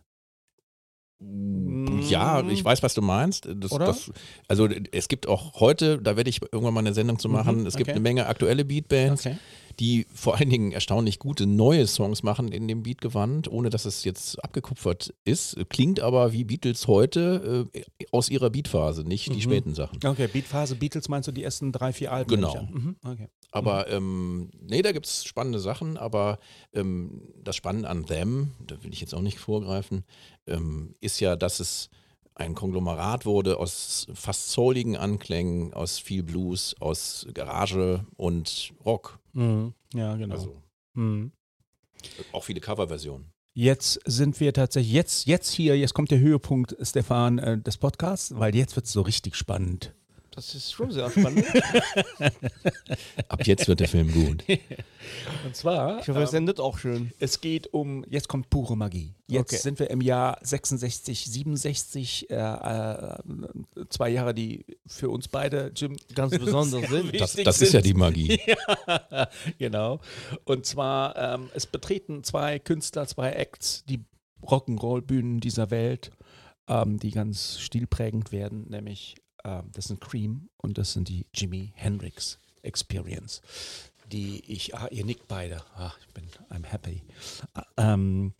Ja, 1.21 2.41
ich 2.47 2.63
weiß, 2.63 2.81
was 2.81 2.93
du 2.93 3.01
meinst. 3.01 3.45
Das, 3.53 3.71
Mhm. 3.73 3.79
Das, 3.79 4.11
also 4.47 4.67
es 4.91 5.09
gibt 5.09 5.27
auch 5.27 5.59
heute, 5.59 6.01
da 6.01 6.15
werde 6.15 6.29
ich 6.29 6.41
irgendwann 6.41 6.73
mal 6.73 6.79
eine 6.79 6.93
Sendung 6.93 7.19
zu 7.19 7.27
machen, 7.27 7.61
Mhm, 7.61 7.65
es 7.65 7.75
gibt 7.75 7.87
okay. 7.89 7.95
eine 7.95 7.99
Menge 8.01 8.27
aktuelle 8.27 8.63
Beatbands, 8.63 9.25
Okay. 9.25 9.37
Die 9.79 10.05
vor 10.13 10.35
allen 10.35 10.49
Dingen 10.49 10.71
erstaunlich 10.71 11.19
gute 11.19 11.45
neue 11.47 11.87
Songs 11.87 12.21
machen 12.23 12.51
in 12.51 12.67
dem 12.67 12.83
Beatgewand, 12.83 13.49
ohne 13.49 13.69
dass 13.69 13.85
es 13.85 14.03
jetzt 14.03 14.43
abgekupfert 14.43 15.13
ist. 15.23 15.57
Klingt 15.69 15.99
aber 16.01 16.33
wie 16.33 16.43
Beatles 16.43 16.87
heute 16.87 17.67
äh, 17.73 17.83
aus 18.11 18.29
ihrer 18.29 18.49
Beatphase, 18.49 19.03
nicht 19.03 19.27
die 19.27 19.37
Mhm. 19.37 19.41
späten 19.41 19.75
Sachen. 19.75 19.99
Okay, 20.05 20.27
Beatphase, 20.27 20.75
Beatles 20.75 21.07
meinst 21.07 21.27
du 21.27 21.31
die 21.31 21.43
ersten 21.43 21.71
drei, 21.71 21.93
vier 21.93 22.11
Alben? 22.11 22.29
Genau. 22.29 22.67
Mhm, 22.71 22.97
okay. 23.05 23.27
Aber 23.51 23.89
ähm, 23.89 24.51
nee, 24.61 24.81
da 24.81 24.91
gibt 24.91 25.05
es 25.07 25.23
spannende 25.25 25.59
Sachen, 25.59 25.97
aber 25.97 26.39
ähm, 26.73 27.21
das 27.43 27.55
Spannende 27.55 27.89
an 27.89 28.05
Them, 28.05 28.51
da 28.67 28.83
will 28.83 28.93
ich 28.93 29.01
jetzt 29.01 29.15
auch 29.15 29.21
nicht 29.21 29.39
vorgreifen, 29.39 30.03
ähm, 30.45 30.93
ist 31.01 31.19
ja, 31.19 31.35
dass 31.35 31.59
es 31.59 31.89
ein 32.39 32.55
Konglomerat 32.55 33.25
wurde 33.25 33.57
aus 33.57 34.07
fast 34.13 34.51
souligen 34.51 34.95
Anklängen, 34.95 35.73
aus 35.73 35.99
viel 35.99 36.23
Blues, 36.23 36.75
aus 36.79 37.27
Garage 37.33 38.05
und 38.15 38.71
Rock. 38.85 39.19
Mhm. 39.33 39.73
Ja, 39.93 40.15
genau. 40.15 40.35
Also 40.35 40.61
Mhm. 40.93 41.31
auch 42.31 42.43
viele 42.43 42.61
Coverversionen. 42.61 43.31
Jetzt 43.53 43.99
sind 44.05 44.39
wir 44.39 44.53
tatsächlich, 44.53 44.93
jetzt, 44.93 45.25
jetzt 45.27 45.51
hier, 45.51 45.77
jetzt 45.77 45.93
kommt 45.93 46.11
der 46.11 46.19
Höhepunkt, 46.19 46.75
Stefan, 46.81 47.39
äh, 47.39 47.59
des 47.59 47.77
Podcasts, 47.77 48.33
weil 48.37 48.55
jetzt 48.55 48.75
wird 48.75 48.85
es 48.85 48.93
so 48.93 49.01
richtig 49.01 49.35
spannend. 49.35 49.93
Das 50.39 50.55
ist 50.55 50.71
schon 50.71 50.89
sehr 50.89 51.09
spannend. 51.11 51.45
Ab 53.27 53.45
jetzt 53.45 53.67
wird 53.67 53.81
der 53.81 53.89
Film 53.89 54.09
gut. 54.13 54.45
Und 55.45 55.53
zwar, 55.53 55.99
Ich 55.99 56.07
hoffe, 56.07 56.21
es 56.21 56.31
endet 56.31 56.61
auch 56.61 56.77
schön. 56.77 57.11
es 57.19 57.41
geht 57.41 57.73
um, 57.73 58.05
jetzt 58.09 58.29
kommt 58.29 58.49
pure 58.49 58.77
Magie. 58.77 59.13
Jetzt 59.27 59.51
Okay. 59.51 59.61
sind 59.61 59.79
wir 59.79 59.89
im 59.89 59.99
Jahr 59.99 60.37
66, 60.41 61.25
67, 61.25 62.29
äh, 62.29 62.35
äh, 62.35 63.17
zwei 63.89 64.09
Jahre, 64.11 64.33
die 64.33 64.65
für 64.87 65.09
uns 65.09 65.27
beide, 65.27 65.73
Jim, 65.75 65.97
Ganz 66.15 66.37
besonders 66.37 66.89
sind. 66.89 67.19
Das, 67.19 67.33
das 67.33 67.61
ist 67.61 67.73
ja 67.73 67.81
sind. 67.81 67.87
die 67.87 67.93
Magie. 67.99 68.39
ja, 68.47 69.27
genau. 69.57 69.99
Und 70.45 70.65
zwar, 70.65 71.17
ähm, 71.17 71.49
es 71.53 71.65
betreten 71.65 72.23
zwei 72.23 72.59
Künstler, 72.59 73.05
zwei 73.07 73.31
Acts, 73.31 73.83
die 73.89 74.05
Rock'n'Roll-Bühnen 74.43 75.41
dieser 75.41 75.69
Welt, 75.69 76.11
ähm, 76.69 76.97
die 76.97 77.11
ganz 77.11 77.59
stilprägend 77.59 78.31
werden, 78.31 78.67
nämlich 78.69 79.15
ähm, 79.49 79.71
das 79.73 79.85
sind 79.85 80.01
Cream 80.01 80.49
und 80.57 80.77
das 80.77 80.93
sind 80.93 81.09
die 81.09 81.25
Jimi 81.33 81.71
Hendrix 81.75 82.39
Experience, 82.61 83.41
die 84.11 84.43
ich, 84.51 84.75
ah, 84.75 84.87
ihr 84.91 85.05
nickt 85.05 85.27
beide, 85.27 85.61
ah, 85.75 85.93
ich 86.01 86.13
bin, 86.13 86.25
I'm 86.49 86.65
happy. 86.65 87.03
Ähm, 87.77 88.33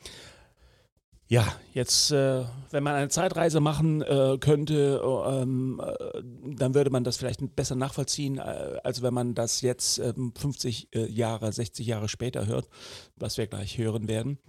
ja, 1.27 1.45
jetzt, 1.73 2.11
äh, 2.11 2.43
wenn 2.71 2.83
man 2.83 2.95
eine 2.95 3.09
Zeitreise 3.09 3.59
machen 3.59 4.01
äh, 4.01 4.37
könnte, 4.39 4.99
äh, 5.03 5.41
ähm, 5.41 5.79
äh, 5.79 6.23
dann 6.55 6.73
würde 6.73 6.89
man 6.89 7.03
das 7.03 7.17
vielleicht 7.17 7.55
besser 7.55 7.75
nachvollziehen, 7.75 8.39
äh, 8.39 8.79
als 8.83 9.03
wenn 9.03 9.13
man 9.13 9.35
das 9.35 9.61
jetzt 9.61 9.99
ähm, 9.99 10.33
50 10.35 10.89
äh, 10.95 11.05
Jahre, 11.05 11.51
60 11.53 11.85
Jahre 11.85 12.09
später 12.09 12.47
hört, 12.47 12.67
was 13.15 13.37
wir 13.37 13.45
gleich 13.45 13.77
hören 13.77 14.07
werden. 14.07 14.39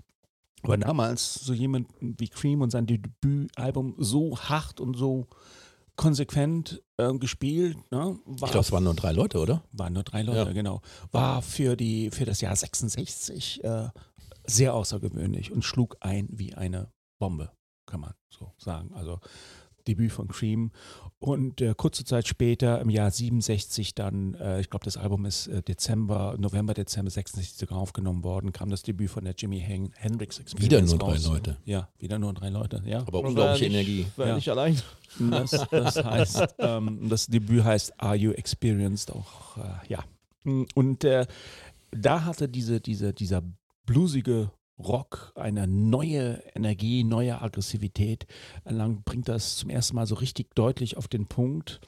Aber 0.62 0.78
damals 0.78 1.34
so 1.34 1.52
jemand 1.52 1.88
wie 2.00 2.28
Cream 2.28 2.62
und 2.62 2.70
sein 2.70 2.86
Debütalbum 2.86 3.96
so 3.98 4.38
hart 4.38 4.80
und 4.80 4.94
so 4.94 5.26
konsequent 6.00 6.82
äh, 6.96 7.12
gespielt, 7.12 7.76
ne, 7.92 8.18
war 8.24 8.46
Ich 8.48 8.52
glaube, 8.52 8.60
es 8.60 8.72
waren 8.72 8.84
nur 8.84 8.94
drei 8.94 9.12
Leute, 9.12 9.38
oder? 9.38 9.62
waren 9.72 9.92
nur 9.92 10.02
drei 10.02 10.22
Leute, 10.22 10.38
Ja. 10.38 10.52
genau. 10.52 10.80
War 11.12 11.42
für, 11.42 11.76
die, 11.76 12.10
für 12.10 12.24
das 12.24 12.40
Jahr 12.40 12.56
66 12.56 13.62
äh, 13.62 13.88
sehr 14.46 14.72
außergewöhnlich 14.74 15.52
und 15.52 15.62
schlug 15.62 15.98
ein 16.00 16.26
wie 16.32 16.54
eine 16.54 16.90
Bombe, 17.18 17.52
kann 17.84 18.00
man 18.00 18.14
so 18.30 18.50
sagen. 18.56 18.94
Also 18.94 19.20
Debüt 19.86 20.10
von 20.12 20.28
Cream. 20.28 20.72
Und 21.22 21.60
äh, 21.60 21.74
kurze 21.76 22.02
Zeit 22.04 22.26
später, 22.26 22.80
im 22.80 22.88
Jahr 22.88 23.10
67, 23.10 23.94
dann, 23.94 24.32
äh, 24.36 24.58
ich 24.60 24.70
glaube, 24.70 24.86
das 24.86 24.96
Album 24.96 25.26
ist 25.26 25.48
äh, 25.48 25.62
Dezember, 25.62 26.34
November, 26.38 26.72
Dezember 26.72 27.10
66 27.10 27.58
sogar 27.58 27.78
aufgenommen 27.78 28.24
worden, 28.24 28.52
kam 28.54 28.70
das 28.70 28.82
Debüt 28.82 29.10
von 29.10 29.24
der 29.24 29.34
Jimi 29.36 29.60
Hen 29.60 29.92
Hendrix 29.96 30.38
Experience. 30.38 30.64
Wieder 30.64 30.80
nur 30.80 30.98
drei 30.98 31.12
raus. 31.16 31.26
Leute. 31.26 31.58
Ja, 31.66 31.88
wieder 31.98 32.18
nur 32.18 32.32
drei 32.32 32.48
Leute, 32.48 32.82
ja. 32.86 33.00
Aber 33.00 33.20
unglaubliche 33.20 33.66
er 33.66 33.68
nicht, 33.68 33.88
Energie. 33.88 34.06
War 34.16 34.28
Ja. 34.28 34.34
nicht 34.34 34.48
allein. 34.48 34.80
Das, 35.18 35.50
das 35.70 35.96
heißt, 36.04 36.54
ähm, 36.58 37.08
das 37.10 37.26
Debüt 37.26 37.64
heißt 37.64 38.00
Are 38.00 38.16
You 38.16 38.30
Experienced 38.32 39.10
auch, 39.12 39.58
äh, 39.58 39.62
ja. 39.88 40.02
Und 40.74 41.04
äh, 41.04 41.26
da 41.90 42.24
hatte 42.24 42.48
diese, 42.48 42.80
diese, 42.80 43.12
dieser 43.12 43.42
bluesige 43.84 44.52
Rock 44.84 45.32
eine 45.34 45.66
neue 45.66 46.42
Energie, 46.54 47.04
neue 47.04 47.40
Aggressivität 47.40 48.26
erlangt, 48.64 49.04
bringt 49.04 49.28
das 49.28 49.56
zum 49.56 49.70
ersten 49.70 49.96
Mal 49.96 50.06
so 50.06 50.14
richtig 50.14 50.54
deutlich 50.54 50.96
auf 50.96 51.08
den 51.08 51.26
Punkt. 51.26 51.80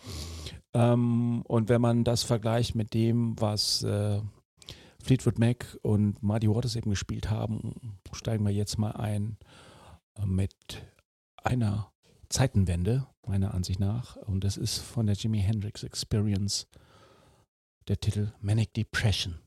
Ähm, 0.75 1.43
und 1.47 1.69
wenn 1.69 1.81
man 1.81 2.05
das 2.05 2.23
vergleicht 2.23 2.75
mit 2.75 2.95
dem, 2.95 3.39
was 3.41 3.83
äh, 3.83 4.21
Fleetwood 5.03 5.39
Mac 5.39 5.79
und 5.83 6.23
Muddy 6.23 6.49
Waters 6.49 6.77
eben 6.77 6.91
gespielt 6.91 7.31
haben, 7.31 7.99
steigen 8.13 8.45
wir 8.45 8.53
jetzt 8.53 8.79
mal 8.79 8.93
ein 8.93 9.37
äh, 10.17 10.27
mit 10.27 10.55
einer 11.43 11.93
Zeitenwende, 12.29 13.07
meiner 13.27 13.53
Ansicht 13.53 13.81
nach. 13.81 14.17
Und 14.17 14.45
das 14.45 14.57
ist 14.57 14.79
von 14.79 15.07
der 15.07 15.17
Jimi 15.17 15.41
Hendrix 15.41 15.83
Experience 15.83 16.67
der 17.89 18.01
Titel 18.01 18.33
Manic 18.41 18.73
Depression. 18.75 19.39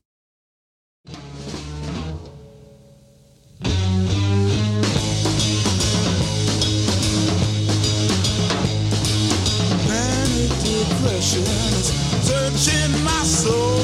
Is 11.34 11.88
searching 12.22 13.02
my 13.02 13.22
soul. 13.24 13.75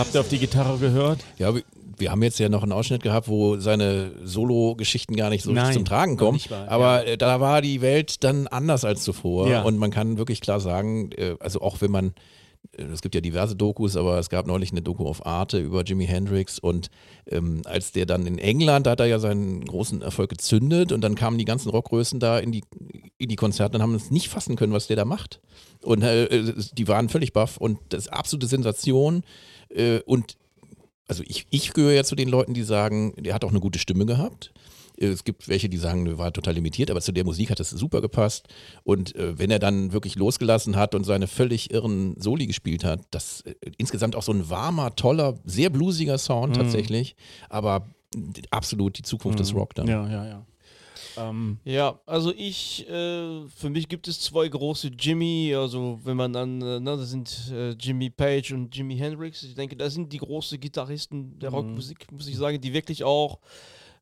Habt 0.00 0.14
ihr 0.14 0.20
auf 0.20 0.28
die 0.28 0.38
Gitarre 0.38 0.78
gehört? 0.78 1.20
Ja, 1.38 1.54
wir, 1.54 1.62
wir 1.98 2.10
haben 2.10 2.22
jetzt 2.22 2.38
ja 2.38 2.48
noch 2.48 2.62
einen 2.62 2.72
Ausschnitt 2.72 3.02
gehabt, 3.02 3.28
wo 3.28 3.58
seine 3.58 4.12
Solo-Geschichten 4.24 5.14
gar 5.14 5.30
nicht 5.30 5.44
so 5.44 5.52
Nein, 5.52 5.74
zum 5.74 5.84
Tragen 5.84 6.16
kommen. 6.16 6.40
wahr, 6.48 6.68
aber 6.68 7.06
äh, 7.06 7.18
da 7.18 7.40
war 7.40 7.62
die 7.62 7.80
Welt 7.80 8.24
dann 8.24 8.46
anders 8.48 8.84
als 8.84 9.02
zuvor. 9.02 9.48
Ja. 9.48 9.62
Und 9.62 9.76
man 9.76 9.90
kann 9.90 10.18
wirklich 10.18 10.40
klar 10.40 10.58
sagen, 10.58 11.12
äh, 11.12 11.36
also 11.38 11.60
auch 11.60 11.80
wenn 11.82 11.90
man, 11.90 12.14
äh, 12.76 12.84
es 12.84 13.02
gibt 13.02 13.14
ja 13.14 13.20
diverse 13.20 13.54
Dokus, 13.54 13.96
aber 13.96 14.18
es 14.18 14.30
gab 14.30 14.46
neulich 14.46 14.72
eine 14.72 14.82
Doku 14.82 15.06
auf 15.06 15.26
Arte 15.26 15.58
über 15.58 15.82
Jimi 15.84 16.06
Hendrix 16.06 16.58
und 16.58 16.90
ähm, 17.26 17.60
als 17.66 17.92
der 17.92 18.06
dann 18.06 18.26
in 18.26 18.38
England, 18.38 18.86
da 18.86 18.92
hat 18.92 19.00
er 19.00 19.06
ja 19.06 19.18
seinen 19.18 19.64
großen 19.64 20.00
Erfolg 20.00 20.30
gezündet 20.30 20.92
und 20.92 21.02
dann 21.02 21.14
kamen 21.14 21.36
die 21.36 21.44
ganzen 21.44 21.68
Rockgrößen 21.68 22.18
da 22.18 22.38
in 22.38 22.50
die, 22.50 22.64
in 23.18 23.28
die 23.28 23.36
Konzerte 23.36 23.76
und 23.76 23.82
haben 23.82 23.94
es 23.94 24.10
nicht 24.10 24.30
fassen 24.30 24.56
können, 24.56 24.72
was 24.72 24.86
der 24.86 24.96
da 24.96 25.04
macht. 25.04 25.40
Und 25.82 26.02
äh, 26.02 26.54
die 26.72 26.88
waren 26.88 27.08
völlig 27.10 27.32
baff 27.32 27.58
und 27.58 27.78
das 27.90 28.06
ist 28.06 28.12
absolute 28.12 28.46
Sensation. 28.46 29.22
Äh, 29.70 30.00
und 30.00 30.36
also 31.08 31.22
ich, 31.26 31.46
ich 31.50 31.72
gehöre 31.72 31.92
ja 31.92 32.04
zu 32.04 32.14
den 32.14 32.28
Leuten, 32.28 32.54
die 32.54 32.62
sagen, 32.62 33.14
der 33.18 33.34
hat 33.34 33.44
auch 33.44 33.50
eine 33.50 33.60
gute 33.60 33.78
Stimme 33.78 34.06
gehabt. 34.06 34.52
Äh, 34.96 35.06
Es 35.06 35.24
gibt 35.24 35.48
welche, 35.48 35.68
die 35.68 35.76
sagen, 35.76 36.04
der 36.04 36.18
war 36.18 36.32
total 36.32 36.54
limitiert, 36.54 36.90
aber 36.90 37.00
zu 37.00 37.12
der 37.12 37.24
Musik 37.24 37.50
hat 37.50 37.58
das 37.58 37.70
super 37.70 38.00
gepasst. 38.00 38.46
Und 38.84 39.16
äh, 39.16 39.38
wenn 39.38 39.50
er 39.50 39.58
dann 39.58 39.92
wirklich 39.92 40.14
losgelassen 40.16 40.76
hat 40.76 40.94
und 40.94 41.04
seine 41.04 41.26
völlig 41.26 41.72
irren 41.72 42.14
Soli 42.20 42.46
gespielt 42.46 42.84
hat, 42.84 43.00
das 43.10 43.40
äh, 43.42 43.54
insgesamt 43.78 44.14
auch 44.14 44.22
so 44.22 44.32
ein 44.32 44.48
warmer, 44.50 44.94
toller, 44.94 45.38
sehr 45.44 45.70
bluesiger 45.70 46.18
Sound 46.18 46.54
tatsächlich, 46.56 47.16
aber 47.48 47.88
äh, 48.14 48.20
absolut 48.50 48.98
die 48.98 49.02
Zukunft 49.02 49.40
des 49.40 49.54
Rock 49.54 49.74
dann. 49.74 49.88
Ja, 49.88 50.08
ja, 50.08 50.26
ja. 50.26 50.46
Ähm, 51.20 51.58
Ja, 51.64 52.00
also 52.06 52.32
ich, 52.34 52.88
äh, 52.88 53.46
für 53.48 53.70
mich 53.70 53.88
gibt 53.88 54.08
es 54.08 54.20
zwei 54.20 54.48
große 54.48 54.88
Jimmy, 54.98 55.54
also 55.54 56.00
wenn 56.04 56.16
man 56.16 56.32
dann, 56.32 56.62
äh, 56.62 56.80
na, 56.80 56.96
das 56.96 57.10
sind 57.10 57.50
äh, 57.52 57.70
Jimmy 57.70 58.10
Page 58.10 58.52
und 58.52 58.74
Jimi 58.74 58.96
Hendrix. 58.96 59.42
Ich 59.42 59.54
denke, 59.54 59.76
das 59.76 59.94
sind 59.94 60.12
die 60.12 60.18
großen 60.18 60.58
Gitarristen 60.60 61.38
der 61.38 61.50
Rockmusik, 61.50 62.10
muss 62.12 62.28
ich 62.28 62.36
sagen, 62.36 62.60
die 62.60 62.72
wirklich 62.72 63.04
auch 63.04 63.38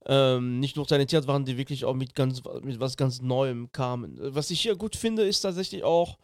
ähm, 0.07 0.61
nicht 0.61 0.77
nur 0.77 0.87
talentiert 0.87 1.27
waren, 1.27 1.45
die 1.45 1.59
wirklich 1.59 1.85
auch 1.85 1.95
mit 1.95 2.15
ganz 2.15 2.43
mit 2.63 2.81
was 2.81 2.97
ganz 2.97 3.21
Neuem 3.21 3.71
kamen. 3.73 4.19
Was 4.21 4.51
ich 4.51 4.61
hier 4.61 4.77
gut 4.77 4.97
finde, 4.97 5.23
ist 5.23 5.41
tatsächlich 5.41 5.85
auch, 5.85 6.19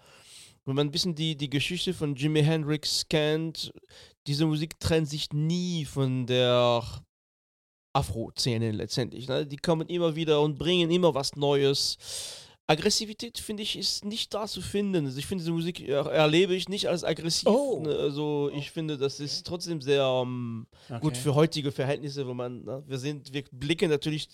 wenn 0.65 0.77
man 0.77 0.87
ein 0.87 0.91
bisschen 0.91 1.15
die, 1.15 1.37
die 1.37 1.51
Geschichte 1.51 1.93
von 1.93 2.15
Jimi 2.15 2.43
Hendrix 2.43 3.07
kennt, 3.09 3.73
diese 4.27 4.47
Musik 4.47 4.81
trennt 4.81 5.09
sich 5.09 5.33
nie 5.33 5.85
von 5.85 6.27
der 6.27 6.83
Afro-Szene 7.95 8.73
letztendlich. 8.73 9.29
Ne? 9.29 9.47
Die 9.47 9.57
kommen 9.57 9.89
immer 9.89 10.15
wieder 10.15 10.41
und 10.41 10.59
bringen 10.59 10.91
immer 10.91 11.15
was 11.15 11.37
Neues. 11.37 11.97
Aggressivität, 12.67 13.39
finde 13.39 13.63
ich, 13.63 13.77
ist 13.77 14.07
nicht 14.07 14.33
da 14.33 14.47
zu 14.47 14.63
finden. 14.63 15.05
Also 15.05 15.19
ich 15.19 15.27
finde, 15.27 15.43
diese 15.43 15.53
Musik 15.53 15.87
er 15.87 16.07
erlebe 16.07 16.55
ich 16.55 16.67
nicht 16.71 16.89
als 16.89 17.05
aggressiv. 17.05 17.47
Oh. 17.47 17.81
Ne? 17.85 17.95
Also 17.95 18.51
ich 18.55 18.71
finde, 18.71 18.97
das 18.97 19.21
ist 19.21 19.47
trotzdem 19.47 19.83
sehr 19.83 20.03
ähm, 20.03 20.67
gut 21.01 21.13
Okay. 21.13 21.21
für 21.21 21.35
heutige 21.35 21.71
Verhältnisse, 21.71 22.27
wo 22.27 22.33
man, 22.33 22.65
ne? 22.65 22.83
wir 22.87 22.97
sind, 22.97 23.31
wir 23.35 23.45
blicken 23.53 23.91
natürlich, 23.91 24.29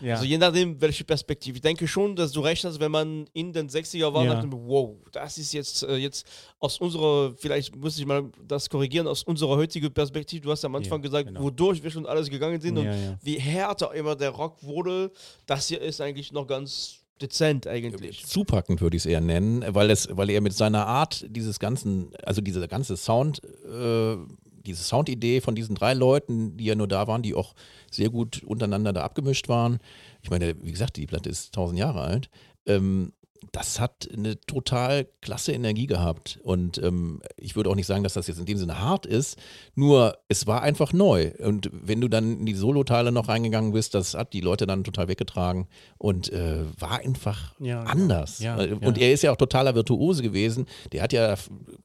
ja. 0.00 0.14
also 0.14 0.24
je 0.24 0.38
nachdem, 0.38 0.80
welche 0.80 1.02
Perspektive. 1.02 1.56
Ich 1.56 1.60
denke 1.60 1.88
schon, 1.88 2.14
dass 2.14 2.30
du 2.30 2.40
recht 2.40 2.64
hast, 2.64 2.78
wenn 2.78 2.92
man 2.92 3.28
in 3.32 3.52
den 3.52 3.68
60er 3.68 4.14
war, 4.14 4.24
Ja. 4.24 4.34
dachte 4.34 4.48
wow, 4.52 4.94
das 5.10 5.38
ist 5.38 5.52
jetzt, 5.52 5.82
äh, 5.82 5.96
jetzt 5.96 6.24
aus 6.60 6.78
unserer, 6.78 7.34
vielleicht 7.36 7.74
muss 7.74 7.98
ich 7.98 8.06
mal 8.06 8.30
das 8.46 8.70
korrigieren, 8.70 9.08
aus 9.08 9.24
unserer 9.24 9.56
heutigen 9.56 9.92
Perspektive, 9.92 10.42
du 10.42 10.52
hast 10.52 10.64
am 10.64 10.76
Anfang 10.76 11.00
Ja, 11.00 11.02
gesagt, 11.02 11.26
genau. 11.26 11.42
wodurch 11.42 11.82
wir 11.82 11.90
schon 11.90 12.06
alles 12.06 12.30
gegangen 12.30 12.60
sind 12.60 12.78
und 12.78 13.18
wie 13.22 13.40
härter 13.40 13.92
immer 13.92 14.14
der 14.14 14.30
Rock 14.30 14.62
wurde, 14.62 15.10
das 15.46 15.66
hier 15.66 15.80
ist 15.80 16.00
eigentlich 16.00 16.30
noch 16.30 16.46
ganz 16.46 17.01
dezent 17.20 17.66
eigentlich. 17.66 18.26
zupackend 18.26 18.80
würde 18.80 18.96
ich 18.96 19.02
es 19.02 19.06
eher 19.06 19.20
nennen, 19.20 19.64
weil 19.68 19.90
es, 19.90 20.08
weil 20.10 20.30
er 20.30 20.40
mit 20.40 20.54
seiner 20.54 20.86
Art 20.86 21.26
dieses 21.28 21.58
ganzen, 21.58 22.12
also 22.24 22.40
dieser 22.40 22.66
ganze 22.68 22.96
Sound, 22.96 23.42
äh, 23.44 24.16
diese 24.64 24.82
Soundidee 24.82 25.40
von 25.40 25.54
diesen 25.54 25.74
drei 25.74 25.94
Leuten, 25.94 26.56
die 26.56 26.64
ja 26.64 26.74
nur 26.74 26.88
da 26.88 27.06
waren, 27.06 27.22
die 27.22 27.34
auch 27.34 27.54
sehr 27.90 28.10
gut 28.10 28.42
untereinander 28.44 28.92
da 28.92 29.02
abgemischt 29.02 29.48
waren. 29.48 29.78
Ich 30.22 30.30
meine, 30.30 30.54
wie 30.62 30.70
gesagt, 30.70 30.96
die 30.96 31.06
Platte 31.06 31.28
ist 31.28 31.52
tausend 31.52 31.78
Jahre 31.78 32.00
alt. 32.00 32.30
Ähm, 32.66 33.12
das 33.50 33.80
hat 33.80 34.08
eine 34.12 34.40
total 34.40 35.06
klasse 35.20 35.52
Energie 35.52 35.86
gehabt. 35.86 36.38
Und 36.42 36.78
ähm, 36.78 37.20
ich 37.36 37.56
würde 37.56 37.70
auch 37.70 37.74
nicht 37.74 37.86
sagen, 37.86 38.04
dass 38.04 38.14
das 38.14 38.28
jetzt 38.28 38.38
in 38.38 38.46
dem 38.46 38.58
Sinne 38.58 38.80
hart 38.80 39.04
ist, 39.06 39.36
nur 39.74 40.16
es 40.28 40.46
war 40.46 40.62
einfach 40.62 40.92
neu. 40.92 41.32
Und 41.38 41.68
wenn 41.72 42.00
du 42.00 42.08
dann 42.08 42.38
in 42.40 42.46
die 42.46 42.54
Soloteile 42.54 43.10
noch 43.10 43.28
reingegangen 43.28 43.72
bist, 43.72 43.94
das 43.94 44.14
hat 44.14 44.32
die 44.32 44.40
Leute 44.40 44.66
dann 44.66 44.84
total 44.84 45.08
weggetragen 45.08 45.66
und 45.98 46.32
äh, 46.32 46.60
war 46.80 47.00
einfach 47.00 47.54
Ja, 47.58 47.82
anders. 47.82 48.38
Ja, 48.38 48.58
Äh, 48.58 48.70
ja. 48.70 48.76
Und 48.86 48.98
er 48.98 49.12
ist 49.12 49.22
ja 49.22 49.32
auch 49.32 49.36
totaler 49.36 49.74
Virtuose 49.74 50.22
gewesen. 50.22 50.66
Der 50.92 51.02
hat 51.02 51.12
ja 51.12 51.34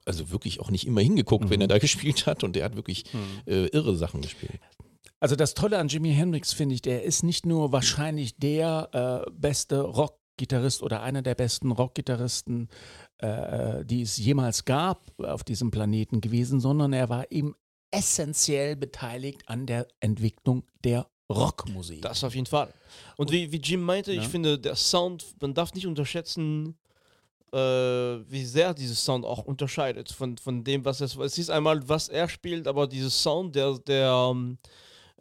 also 0.06 0.32
wirklich 0.32 0.60
auch 0.60 0.70
nicht 0.70 0.86
immer 0.86 1.02
hingeguckt, 1.02 1.50
wenn 1.50 1.62
er 1.62 1.68
da 1.68 1.78
gespielt 1.80 2.28
hat. 2.28 2.44
Und 2.44 2.56
der 2.56 2.66
hat 2.66 2.76
wirklich 2.76 3.06
äh, 3.46 3.66
irre 3.68 3.96
Sachen 3.96 4.22
gespielt. 4.22 4.60
Also 5.20 5.36
das 5.36 5.56
Tolle 5.56 5.80
an 5.80 5.88
Jimi 5.88 6.14
Hendrix 6.14 6.54
finde 6.54 6.76
ich, 6.76 6.84
der 6.84 7.04
ist 7.04 7.24
nicht 7.24 7.46
nur 7.48 7.72
wahrscheinlich 7.72 8.38
der 8.38 9.26
äh, 9.28 9.32
beste 9.32 9.82
Rockgitarrist 10.38 10.84
oder 10.84 11.02
einer 11.02 11.24
der 11.24 11.34
besten 11.34 11.72
Rockgitarristen, 11.72 12.70
äh, 13.18 13.84
die 13.86 14.04
es 14.04 14.18
jemals 14.18 14.66
gab 14.66 15.12
auf 15.20 15.44
diesem 15.44 15.72
Planeten 15.72 16.22
gewesen, 16.22 16.60
sondern 16.60 16.94
er 16.94 17.10
war 17.10 17.32
eben 17.32 17.56
essentiell 17.90 18.76
beteiligt 18.76 19.42
an 19.48 19.66
der 19.66 19.88
Entwicklung 20.00 20.64
der 20.84 21.08
Rockmusik. 21.30 22.04
Das 22.04 22.24
auf 22.24 22.36
jeden 22.36 22.46
Fall. 22.46 22.72
Und 23.18 23.32
wie, 23.32 23.52
wie 23.52 23.58
Jim 23.58 23.82
meinte, 23.82 24.14
Ja. 24.14 24.22
ich 24.22 24.28
finde, 24.28 24.60
der 24.60 24.76
Sound, 24.76 25.26
man 25.42 25.56
darf 25.56 25.74
nicht 25.74 25.88
unterschätzen, 25.88 26.78
äh, 27.52 27.58
wie 27.58 28.46
sehr 28.46 28.76
dieses 28.76 29.04
Sound 29.04 29.26
auch 29.26 29.44
unterscheidet 29.44 30.12
von, 30.12 30.38
von 30.38 30.64
dem, 30.64 30.86
was 30.86 31.02
es 31.02 31.16
Es 31.16 31.38
ist 31.40 31.50
einmal, 31.50 31.90
was 31.90 32.10
er 32.10 32.30
spielt, 32.30 32.68
aber 32.68 32.86
dieses 32.88 33.24
Sound, 33.24 33.56
der, 33.56 33.80
der, 33.80 34.36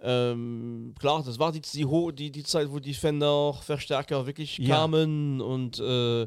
ähm, 0.02 0.94
klar, 0.98 1.22
das 1.24 1.38
war 1.38 1.52
die, 1.52 1.60
die, 1.60 1.86
die, 2.14 2.30
die 2.30 2.44
Zeit, 2.44 2.70
wo 2.70 2.78
die 2.78 2.94
Fender-Verstärker 2.94 4.26
wirklich 4.26 4.58
Ja. 4.58 4.76
kamen 4.76 5.40
und 5.40 5.78
äh, 5.80 6.26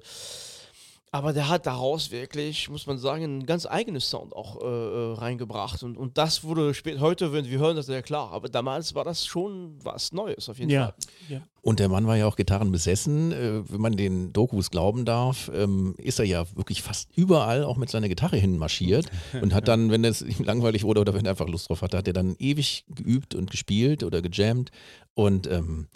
aber 1.11 1.33
der 1.33 1.49
hat 1.49 1.65
daraus 1.65 2.11
wirklich, 2.11 2.69
muss 2.69 2.85
man 2.85 2.97
sagen, 2.97 3.23
einen 3.23 3.45
ganz 3.45 3.65
eigenen 3.65 4.01
Sound 4.01 4.35
auch 4.35 4.61
äh, 4.61 4.65
äh, 4.65 5.13
reingebracht. 5.13 5.81
Und, 5.83 5.97
und 5.97 6.17
das 6.17 6.43
wurde 6.43 6.73
spät, 6.73 6.99
heute, 6.99 7.33
wenn 7.33 7.45
wir 7.45 7.57
hören, 7.59 7.75
das 7.75 7.87
ist 7.87 7.93
ja 7.93 8.01
klar. 8.01 8.31
Aber 8.31 8.49
damals 8.49 8.93
war 8.95 9.03
das 9.03 9.25
schon 9.25 9.75
was 9.83 10.11
Neues, 10.11 10.49
auf 10.49 10.59
jeden 10.59 10.69
Ja. 10.71 10.93
Fall. 11.29 11.41
Und 11.61 11.79
der 11.79 11.89
Mann 11.89 12.07
war 12.07 12.15
ja 12.15 12.25
auch 12.25 12.35
Gitarren 12.35 12.71
besessen. 12.71 13.31
Äh, 13.31 13.69
wenn 13.71 13.81
man 13.81 13.97
den 13.97 14.31
Dokus 14.33 14.71
glauben 14.71 15.03
darf, 15.05 15.51
ähm, 15.53 15.95
ist 15.97 16.19
er 16.19 16.25
ja 16.25 16.45
wirklich 16.55 16.81
fast 16.81 17.09
überall 17.15 17.63
auch 17.63 17.77
mit 17.77 17.89
seiner 17.89 18.07
Gitarre 18.07 18.37
hinmarschiert 18.37 19.07
und 19.41 19.53
hat 19.53 19.67
dann, 19.67 19.91
wenn 19.91 20.05
es 20.05 20.21
ihm 20.21 20.43
langweilig 20.45 20.83
wurde 20.83 21.01
oder 21.01 21.13
wenn 21.13 21.25
er 21.25 21.31
einfach 21.31 21.47
Lust 21.47 21.69
drauf 21.69 21.81
hatte, 21.81 21.97
hat 21.97 22.07
er 22.07 22.13
dann 22.13 22.35
ewig 22.39 22.85
geübt 22.87 23.35
und 23.35 23.51
gespielt 23.51 24.03
oder 24.03 24.21
gejammt. 24.21 24.71
Und 25.15 25.47
ähm, 25.47 25.87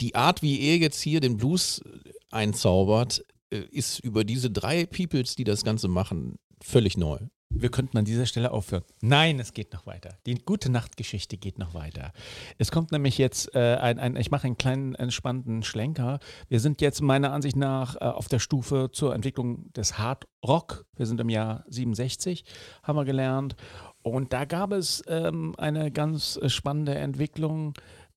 die 0.00 0.14
Art, 0.14 0.42
wie 0.42 0.60
er 0.60 0.76
jetzt 0.76 1.00
hier 1.00 1.20
den 1.20 1.36
Blues 1.36 1.82
einzaubert, 2.30 3.24
ist 3.56 4.00
über 4.00 4.24
diese 4.24 4.50
drei 4.50 4.86
Peoples, 4.86 5.36
die 5.36 5.44
das 5.44 5.64
Ganze 5.64 5.88
machen, 5.88 6.36
völlig 6.62 6.96
neu. 6.96 7.18
Wir 7.48 7.70
könnten 7.70 7.96
an 7.96 8.04
dieser 8.04 8.26
Stelle 8.26 8.50
aufhören. 8.50 8.82
Nein, 9.00 9.38
es 9.38 9.52
geht 9.52 9.72
noch 9.72 9.86
weiter. 9.86 10.18
Die 10.26 10.34
gute 10.34 10.68
Nachtgeschichte 10.68 11.36
geht 11.36 11.58
noch 11.58 11.74
weiter. 11.74 12.12
Es 12.58 12.70
kommt 12.70 12.90
nämlich 12.90 13.18
jetzt 13.18 13.54
äh, 13.54 13.76
ein, 13.76 13.98
ein, 13.98 14.16
ich 14.16 14.30
mache 14.30 14.46
einen 14.46 14.58
kleinen 14.58 14.94
entspannten 14.94 15.62
Schlenker. 15.62 16.18
Wir 16.48 16.60
sind 16.60 16.80
jetzt 16.80 17.00
meiner 17.02 17.32
Ansicht 17.32 17.56
nach 17.56 17.96
äh, 17.96 18.00
auf 18.00 18.28
der 18.28 18.40
Stufe 18.40 18.90
zur 18.92 19.14
Entwicklung 19.14 19.72
des 19.72 19.96
Hard 19.96 20.26
Rock. 20.44 20.86
Wir 20.96 21.06
sind 21.06 21.20
im 21.20 21.28
Jahr 21.28 21.64
67, 21.68 22.44
haben 22.82 22.96
wir 22.96 23.04
gelernt. 23.04 23.54
Und 24.02 24.32
da 24.32 24.44
gab 24.44 24.72
es 24.72 25.02
ähm, 25.06 25.54
eine 25.56 25.90
ganz 25.92 26.38
äh, 26.42 26.48
spannende 26.48 26.96
Entwicklung. 26.96 27.74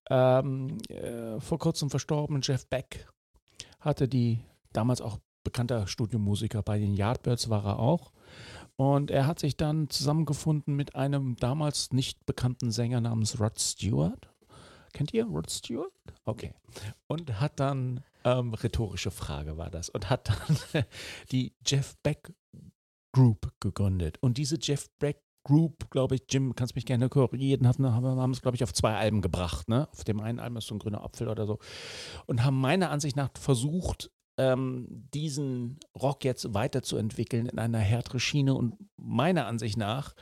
Ähm, 0.10 0.80
äh, 0.89 1.39
vor 1.39 1.60
kurzem 1.60 1.91
verstorben 1.91 2.41
Jeff 2.41 2.67
Beck 2.67 3.08
hatte 3.80 4.08
die 4.08 4.39
damals 4.73 5.02
auch 5.02 5.19
bekannter 5.43 5.88
Studiomusiker 5.88 6.62
bei 6.62 6.80
den 6.80 6.93
Yardbirds 6.93 7.49
war 7.49 7.65
er 7.65 7.80
auch. 7.80 8.12
Und 8.75 9.12
er 9.12 9.28
hat 9.28 9.39
sich 9.39 9.58
dann 9.58 9.89
zusammengefunden 9.89 10.75
mit 10.75 10.95
einem 10.95 11.36
damals 11.36 11.91
nicht 11.91 12.25
bekannten 12.25 12.71
Sänger 12.71 13.02
namens 13.02 13.39
Rod 13.39 13.60
Stewart. 13.60 14.30
Kennt 14.93 15.13
ihr 15.13 15.25
Rod 15.25 15.52
Stewart? 15.52 15.91
Okay. 16.25 16.54
Und 17.08 17.39
hat 17.41 17.60
dann, 17.60 18.04
ähm, 18.23 18.54
rhetorische 18.54 19.12
Frage 19.12 19.58
war 19.58 19.69
das, 19.69 19.89
und 19.89 20.10
hat 20.10 20.30
dann 20.30 20.86
die 21.32 21.54
Jeff 21.65 21.97
Beck 22.04 22.34
Group 23.12 23.52
gegründet. 23.60 24.17
Und 24.21 24.38
diese 24.38 24.58
Jeff 24.62 24.89
Beck 24.99 25.21
Group, 25.43 25.89
glaube 25.89 26.15
ich, 26.15 26.23
Jim, 26.30 26.56
kannst 26.56 26.75
mich 26.75 26.86
gerne 26.86 27.10
korrigieren, 27.10 27.67
haben, 27.67 27.86
haben, 27.86 28.06
haben 28.06 28.32
es, 28.32 28.41
glaube 28.41 28.56
ich, 28.56 28.63
auf 28.63 28.73
zwei 28.73 28.95
Alben 28.95 29.21
gebracht. 29.21 29.67
Ne? 29.67 29.88
Auf 29.91 30.04
dem 30.04 30.19
einen 30.19 30.39
Album 30.39 30.58
ist 30.58 30.67
so 30.67 30.75
ein 30.75 30.80
grüner 30.80 31.04
Apfel 31.04 31.28
oder 31.28 31.45
so. 31.45 31.60
Und 32.28 32.43
haben 32.43 32.60
meiner 32.60 32.91
Ansicht 32.91 33.15
nach 33.15 33.30
versucht, 33.39 34.12
ähm, 34.39 34.88
diesen 35.13 35.80
Rock 36.02 36.23
jetzt 36.23 36.54
weiterzuentwickeln 36.54 37.47
in 37.47 37.60
einer 37.60 37.80
härtere 37.80 38.19
Schiene. 38.19 38.56
Und 38.56 38.75
meiner 38.95 39.45
Ansicht 39.45 39.78
nach 39.78 40.15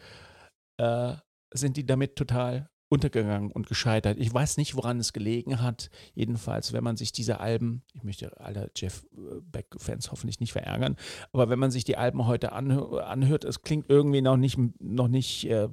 äh, 0.77 1.13
sind 1.53 1.77
die 1.77 1.85
damit 1.85 2.15
total 2.15 2.69
untergegangen 2.89 3.51
und 3.51 3.67
gescheitert. 3.67 4.17
Ich 4.17 4.33
weiß 4.33 4.57
nicht, 4.57 4.75
woran 4.75 4.99
es 4.99 5.13
gelegen 5.13 5.61
hat. 5.61 5.89
Jedenfalls, 6.15 6.73
wenn 6.73 6.83
man 6.83 6.97
sich 6.97 7.11
diese 7.11 7.39
Alben, 7.39 7.83
ich 7.93 8.03
möchte 8.03 8.39
alle 8.39 8.71
Jeff 8.75 9.05
äh, 9.13 9.41
Beck-Fans 9.41 10.11
hoffentlich 10.11 10.39
nicht 10.39 10.53
verärgern, 10.53 10.95
aber 11.31 11.49
wenn 11.49 11.59
man 11.59 11.69
sich 11.69 11.83
die 11.83 11.97
Alben 11.97 12.25
heute 12.25 12.53
anhö 12.53 12.99
anhört, 12.99 13.43
es 13.43 13.61
klingt 13.61 13.89
irgendwie 13.89 14.21
noch 14.21 14.37
nicht, 14.37 14.57
noch 14.79 15.09
nicht 15.09 15.49
äh, 15.49 15.67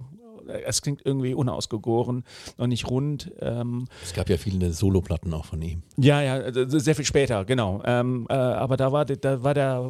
es 0.48 0.82
klingt 0.82 1.02
irgendwie 1.04 1.34
unausgegoren, 1.34 2.24
noch 2.58 2.66
nicht 2.66 2.88
rund. 2.88 3.32
Ähm, 3.40 3.86
Es 4.02 4.12
gab 4.12 4.28
ja 4.28 4.36
viele 4.36 4.72
Soloplatten 4.72 5.32
auch 5.34 5.44
von 5.46 5.60
ihm. 5.62 5.82
ja, 5.96 6.20
ja, 6.22 6.34
also 6.34 6.78
sehr 6.78 6.94
viel 6.94 7.04
später, 7.04 7.44
genau. 7.44 7.82
Ähm, 7.84 8.26
äh, 8.28 8.34
aber 8.34 8.76
da 8.76 8.92
war, 8.92 9.04
der- 9.04 9.16
da 9.16 9.42
war 9.42 9.54
der, 9.54 9.80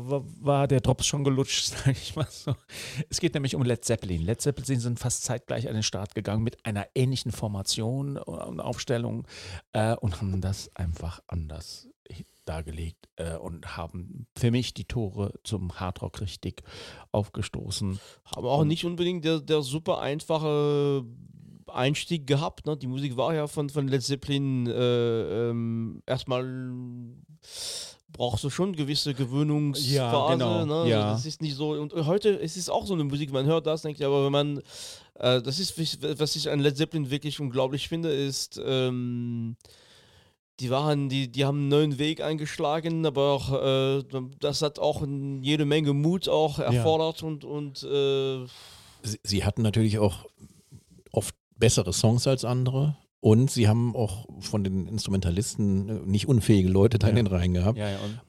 war, 0.40 0.68
der 0.68 0.80
Drops 0.80 1.06
schon 1.06 1.24
gelutscht, 1.24 1.66
sag 1.84 1.92
ich 1.92 2.16
mal 2.16 2.26
so. 2.30 2.54
Es 3.10 3.20
geht 3.20 3.34
nämlich 3.34 3.54
um 3.54 3.62
Led 3.62 3.84
Zeppelin. 3.84 4.22
Led 4.22 4.40
Zeppelin 4.40 4.80
sind 4.80 4.98
fast 4.98 5.24
zeitgleich 5.24 5.68
an 5.68 5.74
den 5.74 5.82
Start 5.82 6.14
gegangen 6.14 6.42
mit 6.42 6.64
einer 6.64 6.86
ähnlichen 6.94 7.32
Formation 7.32 8.16
und 8.16 8.60
Aufstellung 8.60 9.26
äh, 9.72 9.94
und 9.96 10.20
haben 10.20 10.40
das 10.40 10.70
einfach 10.74 11.20
anders 11.26 11.88
dargelegt 12.44 13.08
äh, 13.16 13.36
und 13.36 13.76
haben 13.76 14.26
für 14.36 14.50
mich 14.50 14.74
die 14.74 14.84
Tore 14.84 15.34
zum 15.44 15.78
Hardrock 15.80 16.20
richtig 16.20 16.62
aufgestoßen. 17.12 17.98
Aber 18.32 18.50
auch 18.52 18.64
nicht 18.64 18.84
unbedingt 18.84 19.24
der, 19.24 19.40
der 19.40 19.62
super 19.62 20.00
einfache 20.00 21.04
Einstieg 21.66 22.26
gehabt. 22.26 22.66
Ne? 22.66 22.76
Die 22.76 22.86
Musik 22.86 23.16
war 23.16 23.34
ja 23.34 23.46
von, 23.46 23.68
von 23.70 23.88
Led 23.88 24.02
Zeppelin 24.02 24.66
äh, 24.66 25.50
ähm, 25.50 26.02
erstmal 26.06 26.44
brauchst 28.12 28.44
du 28.44 28.50
schon 28.50 28.74
gewisse 28.74 29.12
Gewöhnungsphase. 29.12 29.94
Ja, 29.94 30.32
genau. 30.32 30.64
Ne? 30.64 30.74
Also 30.74 30.90
Ja. 30.90 31.12
Das 31.12 31.26
ist 31.26 31.42
nicht 31.42 31.56
so. 31.56 31.70
Und 31.72 31.92
heute 31.92 32.40
es 32.40 32.56
ist 32.56 32.70
auch 32.70 32.86
so 32.86 32.94
eine 32.94 33.04
Musik, 33.04 33.32
man 33.32 33.46
hört 33.46 33.66
das, 33.66 33.82
denkt 33.82 34.00
ja, 34.00 34.06
aber 34.06 34.24
wenn 34.24 34.32
man 34.32 34.58
äh, 35.14 35.42
das 35.42 35.58
ist, 35.58 35.76
was 36.18 36.36
ich 36.36 36.48
an 36.48 36.60
Led 36.60 36.76
Zeppelin 36.76 37.10
wirklich 37.10 37.40
unglaublich 37.40 37.88
finde, 37.88 38.12
ist 38.12 38.60
ähm, 38.64 39.56
die 40.60 40.70
waren, 40.70 41.08
die, 41.08 41.30
die 41.30 41.44
haben 41.44 41.58
einen 41.58 41.68
neuen 41.68 41.98
Weg 41.98 42.20
eingeschlagen, 42.20 43.04
aber 43.06 43.32
auch 43.32 43.52
äh, 43.52 44.04
das 44.40 44.62
hat 44.62 44.78
auch 44.78 45.04
jede 45.40 45.64
Menge 45.64 45.92
Mut 45.92 46.28
auch 46.28 46.58
erfordert 46.58 47.22
und, 47.22 47.44
und 47.44 47.82
äh, 47.82 48.46
Sie, 49.04 49.20
sie 49.22 49.44
hatten 49.44 49.60
natürlich 49.62 49.98
auch 49.98 50.24
oft 51.12 51.34
bessere 51.56 51.92
Songs 51.92 52.26
als 52.26 52.44
andere. 52.44 52.96
Und 53.24 53.50
sie 53.50 53.68
haben 53.68 53.96
auch 53.96 54.26
von 54.40 54.64
den 54.64 54.86
Instrumentalisten 54.86 55.88
äh, 55.88 55.92
nicht 56.04 56.28
unfähige 56.28 56.68
Leute 56.68 56.98
da 56.98 57.08
in 57.08 57.16
den 57.16 57.26
Reihen 57.26 57.54
gehabt. 57.54 57.78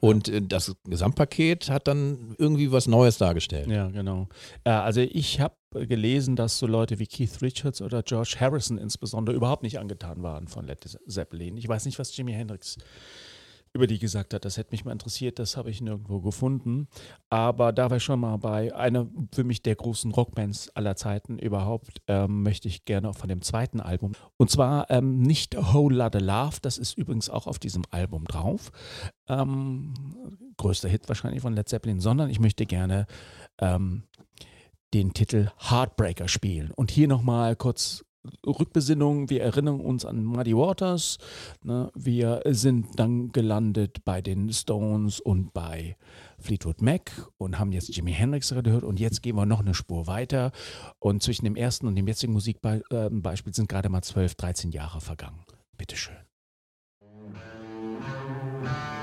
Und 0.00 0.28
äh, 0.30 0.40
das 0.40 0.74
Gesamtpaket 0.84 1.68
hat 1.68 1.86
dann 1.86 2.34
irgendwie 2.38 2.72
was 2.72 2.86
Neues 2.86 3.18
dargestellt. 3.18 3.66
Ja, 3.66 3.88
genau. 3.88 4.26
Äh, 4.64 4.70
also 4.70 5.02
ich 5.02 5.38
habe 5.38 5.54
gelesen, 5.86 6.34
dass 6.34 6.56
so 6.56 6.66
Leute 6.66 6.98
wie 6.98 7.06
Keith 7.06 7.42
Richards 7.42 7.82
oder 7.82 8.02
George 8.02 8.36
Harrison 8.40 8.78
insbesondere 8.78 9.36
überhaupt 9.36 9.62
nicht 9.62 9.78
angetan 9.78 10.22
waren 10.22 10.48
von 10.48 10.66
Led 10.66 10.82
Zeppelin. 11.06 11.58
Ich 11.58 11.68
weiß 11.68 11.84
nicht, 11.84 11.98
was 11.98 12.16
Jimi 12.16 12.32
Hendrix 12.32 12.78
über 13.76 13.86
die 13.86 13.98
gesagt 13.98 14.34
hat. 14.34 14.44
Das 14.44 14.56
hätte 14.56 14.72
mich 14.72 14.84
mal 14.84 14.92
interessiert. 14.92 15.38
Das 15.38 15.56
habe 15.56 15.70
ich 15.70 15.80
nirgendwo 15.80 16.20
gefunden. 16.20 16.88
Aber 17.30 17.72
da 17.72 17.90
wir 17.90 18.00
schon 18.00 18.20
mal 18.20 18.36
bei 18.38 18.74
einer 18.74 19.06
für 19.32 19.44
mich 19.44 19.62
der 19.62 19.76
großen 19.76 20.10
Rockbands 20.10 20.70
aller 20.74 20.96
Zeiten 20.96 21.38
überhaupt, 21.38 22.02
ähm, 22.08 22.42
möchte 22.42 22.66
ich 22.68 22.84
gerne 22.84 23.12
von 23.14 23.28
dem 23.28 23.42
zweiten 23.42 23.80
Album. 23.80 24.12
Und 24.36 24.50
zwar 24.50 24.90
ähm, 24.90 25.20
nicht 25.20 25.56
Whole 25.56 25.94
Lotta 25.94 26.18
Love. 26.18 26.56
Das 26.62 26.78
ist 26.78 26.98
übrigens 26.98 27.30
auch 27.30 27.46
auf 27.46 27.58
diesem 27.58 27.84
Album 27.90 28.24
drauf. 28.24 28.72
Ähm, 29.28 29.94
größter 30.56 30.88
Hit 30.88 31.08
wahrscheinlich 31.08 31.42
von 31.42 31.54
Led 31.54 31.68
Zeppelin, 31.68 32.00
sondern 32.00 32.30
ich 32.30 32.40
möchte 32.40 32.66
gerne 32.66 33.06
ähm, 33.58 34.04
den 34.94 35.12
Titel 35.12 35.50
Heartbreaker 35.58 36.28
spielen. 36.28 36.70
Und 36.70 36.90
hier 36.90 37.08
nochmal 37.08 37.56
kurz 37.56 38.05
Rückbesinnung. 38.46 39.30
Wir 39.30 39.42
erinnern 39.42 39.80
uns 39.80 40.04
an 40.04 40.24
Muddy 40.24 40.56
Waters. 40.56 41.18
Ne? 41.62 41.90
Wir 41.94 42.42
sind 42.46 42.98
dann 42.98 43.32
gelandet 43.32 44.04
bei 44.04 44.22
den 44.22 44.52
Stones 44.52 45.20
und 45.20 45.52
bei 45.52 45.96
Fleetwood 46.38 46.82
Mac 46.82 47.10
und 47.38 47.58
haben 47.58 47.72
jetzt 47.72 47.94
Jimi 47.94 48.12
Hendrix 48.12 48.50
gehört. 48.50 48.84
Und 48.84 49.00
jetzt 49.00 49.22
gehen 49.22 49.36
wir 49.36 49.46
noch 49.46 49.60
eine 49.60 49.74
Spur 49.74 50.06
weiter. 50.06 50.52
Und 50.98 51.22
zwischen 51.22 51.44
dem 51.44 51.56
ersten 51.56 51.86
und 51.86 51.94
dem 51.94 52.06
jetzigen 52.06 52.32
Musikbeispiel 52.32 53.54
sind 53.54 53.68
gerade 53.68 53.88
mal 53.88 54.02
12, 54.02 54.34
13 54.34 54.72
Jahre 54.72 55.00
vergangen. 55.00 55.44
Bitteschön. 55.76 56.16
Hey, 58.64 58.95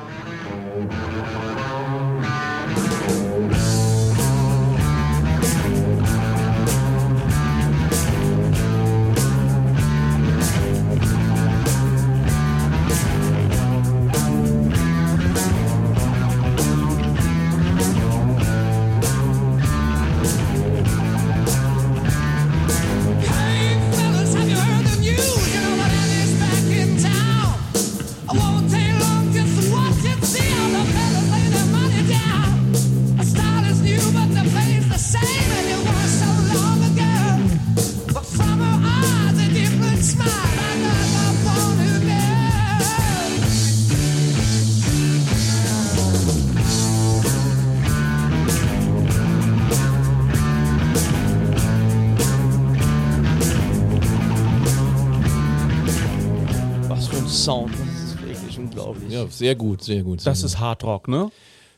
Ja, 59.24 59.30
sehr 59.30 59.56
gut, 59.56 59.84
sehr 59.84 60.04
gut. 60.04 60.26
Das 60.26 60.44
ist 60.44 60.60
Hard 60.60 60.84
Rock, 60.84 61.08
ne? 61.08 61.32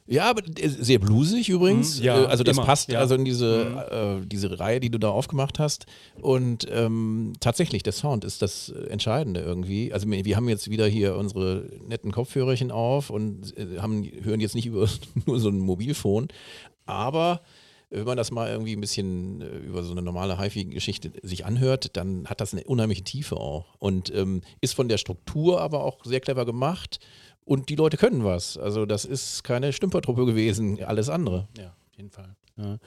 Ja, 0.08 0.30
aber 0.30 0.44
äh, 0.60 0.70
sehr 0.70 1.00
bluesig 1.00 1.50
übrigens. 1.50 2.00
Mhm, 2.00 2.06
ja, 2.06 2.24
Äh, 2.24 2.26
also 2.28 2.44
das 2.44 2.56
immer, 2.58 2.66
passt 2.66 2.90
ja. 2.90 3.00
Mhm. 3.00 3.02
also 3.02 3.16
in 3.16 3.26
diese, 3.26 4.20
äh, 4.22 4.26
diese 4.26 4.60
Reihe, 4.60 4.80
die 4.80 4.90
du 4.92 5.00
da 5.00 5.10
aufgemacht 5.10 5.58
hast. 5.58 5.88
Und 6.22 6.68
ähm, 6.72 7.34
tatsächlich, 7.40 7.82
der 7.82 7.94
Sound 7.94 8.24
ist 8.24 8.42
das 8.42 8.70
Entscheidende 8.70 9.42
irgendwie. 9.42 9.92
Also 9.94 10.10
wir, 10.10 10.24
wir 10.24 10.36
haben 10.36 10.48
jetzt 10.48 10.70
wieder 10.70 10.86
hier 10.88 11.16
unsere 11.16 11.68
netten 11.88 12.12
Kopfhörerchen 12.12 12.70
auf 12.72 13.10
und 13.10 13.58
äh, 13.58 13.80
haben, 13.80 14.08
hören 14.22 14.40
jetzt 14.40 14.54
nicht 14.56 14.66
über 14.68 14.88
nur 15.26 15.40
so 15.40 15.50
ein 15.50 15.58
Mobilfon. 15.58 16.28
Aber 16.86 17.42
wenn 17.90 18.04
man 18.06 18.18
das 18.18 18.30
mal 18.30 18.50
irgendwie 18.50 18.76
ein 18.76 18.82
bisschen 18.82 19.42
über 19.64 19.84
so 19.84 19.92
eine 19.92 20.02
normale 20.02 20.38
HiFi-Geschichte 20.40 21.14
sich 21.24 21.46
anhört, 21.46 21.96
dann 21.98 22.28
hat 22.28 22.42
das 22.42 22.54
eine 22.54 22.64
unheimliche 22.64 23.04
Tiefe 23.04 23.38
auch. 23.38 23.76
Und 23.80 24.14
ähm, 24.14 24.42
ist 24.62 24.76
von 24.76 24.88
der 24.90 24.98
Struktur 24.98 25.62
aber 25.62 25.84
auch 25.84 26.04
sehr 26.04 26.20
clever 26.20 26.46
gemacht. 26.46 27.00
Und 27.46 27.70
die 27.70 27.76
Leute 27.76 27.98
können 27.98 28.24
was. 28.24 28.58
Also 28.58 28.86
das 28.86 29.06
ist 29.06 29.44
keine 29.44 29.72
Stümpertruppe 29.72 30.26
gewesen, 30.26 30.84
alles 30.84 31.10
andere. 31.10 31.48
Ja, 31.58 31.68
auf 31.68 31.98
jeden 31.98 32.10
Fall. 32.10 32.36
Ja. 32.58 32.78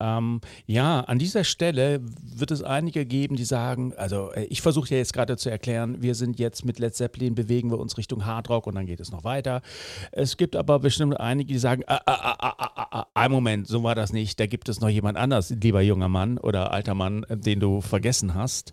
Ähm, 0.00 0.40
ja, 0.66 1.00
an 1.00 1.20
dieser 1.20 1.44
Stelle 1.44 2.00
wird 2.02 2.50
es 2.50 2.64
einige 2.64 3.06
geben, 3.06 3.36
die 3.36 3.44
sagen, 3.44 3.94
also 3.96 4.32
äh, 4.32 4.44
ich 4.44 4.60
versuche 4.60 4.90
ja 4.90 4.96
jetzt 4.96 5.12
gerade 5.12 5.36
zu 5.36 5.50
erklären, 5.50 6.02
wir 6.02 6.16
sind 6.16 6.40
jetzt 6.40 6.64
mit 6.64 6.80
Led 6.80 6.96
Zeppelin, 6.96 7.36
bewegen 7.36 7.70
wir 7.70 7.78
uns 7.78 7.96
Richtung 7.96 8.26
Hardrock 8.26 8.66
und 8.66 8.74
dann 8.74 8.86
geht 8.86 8.98
es 8.98 9.12
noch 9.12 9.22
weiter. 9.22 9.62
Es 10.10 10.36
gibt 10.36 10.56
aber 10.56 10.80
bestimmt 10.80 11.20
einige, 11.20 11.52
die 11.52 11.60
sagen, 11.60 11.84
ah, 11.86 12.00
ah, 12.06 12.36
ah, 12.40 12.86
ah, 12.90 13.06
ein 13.14 13.30
Moment, 13.30 13.68
so 13.68 13.84
war 13.84 13.94
das 13.94 14.12
nicht, 14.12 14.40
da 14.40 14.46
gibt 14.46 14.68
es 14.68 14.80
noch 14.80 14.88
jemand 14.88 15.16
anders, 15.16 15.50
lieber 15.50 15.80
junger 15.80 16.08
Mann 16.08 16.38
oder 16.38 16.72
alter 16.72 16.94
Mann, 16.94 17.22
äh, 17.28 17.36
den 17.36 17.60
du 17.60 17.80
vergessen 17.80 18.34
hast. 18.34 18.72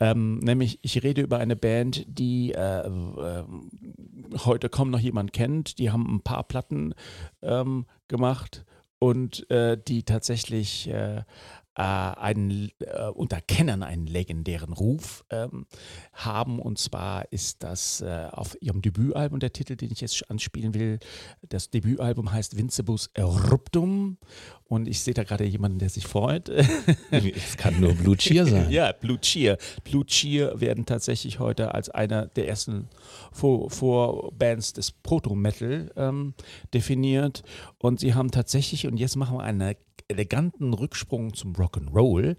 Ähm, 0.00 0.38
nämlich, 0.40 0.80
ich 0.82 1.02
rede 1.02 1.22
über 1.22 1.38
eine 1.38 1.56
Band, 1.56 2.04
die 2.06 2.52
äh, 2.52 2.86
äh, 2.86 3.44
heute 4.44 4.68
kaum 4.68 4.90
noch 4.90 5.00
jemand 5.00 5.32
kennt. 5.32 5.78
Die 5.78 5.90
haben 5.90 6.16
ein 6.16 6.22
paar 6.22 6.44
Platten 6.44 6.94
ähm, 7.42 7.86
gemacht 8.08 8.64
und 8.98 9.48
äh, 9.50 9.76
die 9.76 10.02
tatsächlich 10.02 10.88
äh, 10.88 11.22
äh, 11.78 11.82
einen, 11.82 12.70
äh, 12.80 13.06
unter 13.14 13.40
Kennern 13.40 13.84
einen 13.84 14.06
legendären 14.06 14.72
Ruf 14.72 15.24
ähm, 15.30 15.66
haben. 16.12 16.58
Und 16.58 16.78
zwar 16.78 17.32
ist 17.32 17.62
das 17.62 18.00
äh, 18.00 18.28
auf 18.32 18.56
ihrem 18.60 18.82
Debütalbum 18.82 19.38
der 19.38 19.52
Titel, 19.52 19.76
den 19.76 19.92
ich 19.92 20.00
jetzt 20.00 20.28
anspielen 20.28 20.74
will. 20.74 20.98
Das 21.48 21.70
Debütalbum 21.70 22.32
heißt 22.32 22.56
Vincebus 22.56 23.10
Eruptum. 23.14 24.18
Und 24.64 24.86
ich 24.88 25.00
sehe 25.00 25.14
da 25.14 25.22
gerade 25.24 25.44
jemanden, 25.44 25.78
der 25.78 25.88
sich 25.88 26.06
freut. 26.06 26.48
Es 27.10 27.56
kann 27.56 27.80
nur 27.80 27.94
Blue 27.94 28.16
Cheer 28.16 28.44
sein. 28.44 28.70
Ja, 28.70 28.92
Blue 28.92 29.18
Cheer. 29.20 29.56
Blue 29.84 30.04
Cheer 30.04 30.60
werden 30.60 30.84
tatsächlich 30.84 31.38
heute 31.38 31.74
als 31.74 31.88
einer 31.88 32.26
der 32.26 32.48
ersten 32.48 32.88
Vor- 33.32 33.70
Vorbands 33.70 34.72
des 34.74 34.90
Proto-Metal 34.90 35.90
ähm, 35.96 36.34
definiert. 36.74 37.42
Und 37.78 38.00
sie 38.00 38.14
haben 38.14 38.30
tatsächlich, 38.30 38.86
und 38.86 38.98
jetzt 38.98 39.16
machen 39.16 39.38
wir 39.38 39.42
einen 39.44 39.58
eleganten 40.08 40.72
Rücksprung 40.72 41.34
zum 41.34 41.52
Rock'n'Roll, 41.52 42.36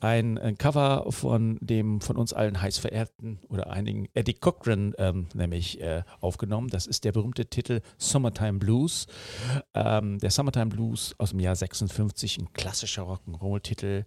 ein, 0.00 0.38
ein 0.38 0.56
Cover 0.56 1.06
von 1.10 1.58
dem 1.60 2.00
von 2.00 2.16
uns 2.16 2.32
allen 2.32 2.62
heiß 2.62 2.78
verehrten 2.78 3.40
oder 3.48 3.70
einigen 3.70 4.08
Eddie 4.14 4.34
Cochran 4.34 4.94
ähm, 4.98 5.26
nämlich 5.34 5.80
äh, 5.80 6.04
aufgenommen. 6.20 6.68
Das 6.68 6.86
ist 6.86 7.04
der 7.04 7.12
berühmte 7.12 7.46
Titel 7.46 7.80
Summertime 7.98 8.58
Blues. 8.58 9.06
Ähm, 9.74 10.18
der 10.18 10.30
Summertime 10.30 10.66
Blues 10.66 11.14
aus 11.18 11.30
dem 11.30 11.40
Jahr 11.40 11.56
56, 11.56 12.38
ein 12.38 12.52
klassischer 12.52 13.02
Rock'n'Roll-Titel. 13.02 14.04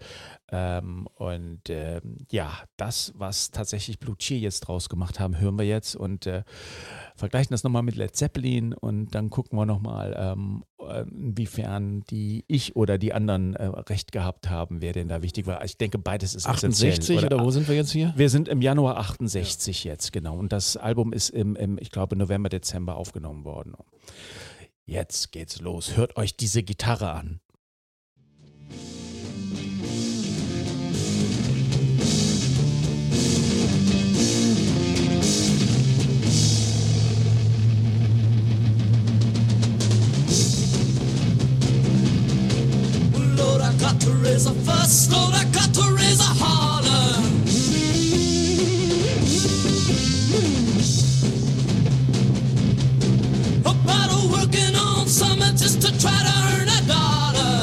Ähm, 0.50 1.08
und 1.15 1.69
ähm, 1.69 2.26
ja, 2.32 2.52
das, 2.78 3.13
was 3.15 3.52
tatsächlich 3.52 4.00
Blue 4.00 4.17
Cheer 4.17 4.39
jetzt 4.39 4.62
draus 4.62 4.89
gemacht 4.89 5.19
haben, 5.19 5.39
hören 5.39 5.58
wir 5.58 5.65
jetzt 5.65 5.95
und 5.95 6.28
äh, 6.28 6.43
vergleichen 7.15 7.52
das 7.52 7.63
nochmal 7.63 7.84
mit 7.84 7.95
Led 7.95 8.15
Zeppelin 8.15 8.74
und 8.74 9.13
dann 9.15 9.30
gucken 9.30 9.58
wir 9.58 9.65
nochmal, 9.65 10.15
ähm, 10.17 10.63
äh, 10.71 10.71
inwiefern 10.89 12.04
die 12.10 12.44
ich 12.48 12.76
oder 12.76 12.98
die 12.98 13.13
anderen 13.13 13.56
äh, 13.56 13.65
recht 13.65 14.12
gehabt 14.12 14.50
haben, 14.50 14.82
wer 14.82 14.94
denn 14.94 15.08
da 15.08 15.22
wichtig 15.22 15.46
war. 15.46 15.63
Ich 15.63 15.78
denke, 15.78 15.98
beides 15.98 16.36
ist 16.36 16.48
68 16.48 16.89
essentiell. 16.89 17.26
oder, 17.26 17.44
wo 17.44 17.52
sind 17.52 17.67
wir 17.67 17.76
jetzt 17.76 17.91
hier? 17.91 18.13
Wir 18.15 18.30
sind 18.30 18.48
im 18.48 18.62
Januar 18.62 18.98
68 18.98 19.84
jetzt, 19.84 20.12
genau. 20.12 20.38
Und 20.38 20.52
das 20.52 20.78
Album 20.78 21.13
ist 21.13 21.30
im, 21.30 21.56
im, 21.56 21.78
ich 21.80 21.91
glaube, 21.91 22.15
November, 22.15 22.50
Dezember 22.50 22.96
aufgenommen 22.96 23.46
worden. 23.46 23.74
Jetzt 24.86 25.32
geht's 25.32 25.62
los. 25.62 25.96
Hört 25.96 26.17
euch 26.17 26.36
diese 26.36 26.63
Gitarre 26.63 27.12
an. 27.12 27.39
Got 43.82 44.00
to 44.00 44.12
raise 44.12 44.46
a 44.46 44.54
fuss. 44.54 45.12
Lord, 45.12 45.34
I 45.34 45.44
got 45.46 45.74
to 45.74 45.82
raise 45.96 46.20
a 46.20 46.32
holler. 46.44 47.17
About 53.65 54.12
working 54.30 54.76
on 54.76 55.08
something 55.08 55.56
just 55.58 55.82
to 55.82 55.89
try 56.00 56.13
to 56.13 56.36
earn 56.54 56.70
a 56.70 56.82
dollar. 56.86 57.58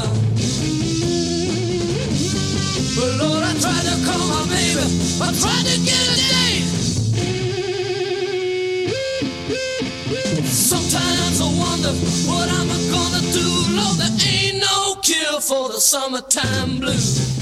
But 2.95 3.11
Lord, 3.23 3.43
I 3.43 3.53
tried 3.63 3.85
to 3.87 3.95
call 4.05 4.27
my 4.27 4.43
baby. 4.51 4.85
I 5.23 5.31
tried 5.39 5.58
cure 15.39 15.57
for 15.57 15.73
the 15.73 15.79
summertime 15.79 16.79
blues. 16.79 17.37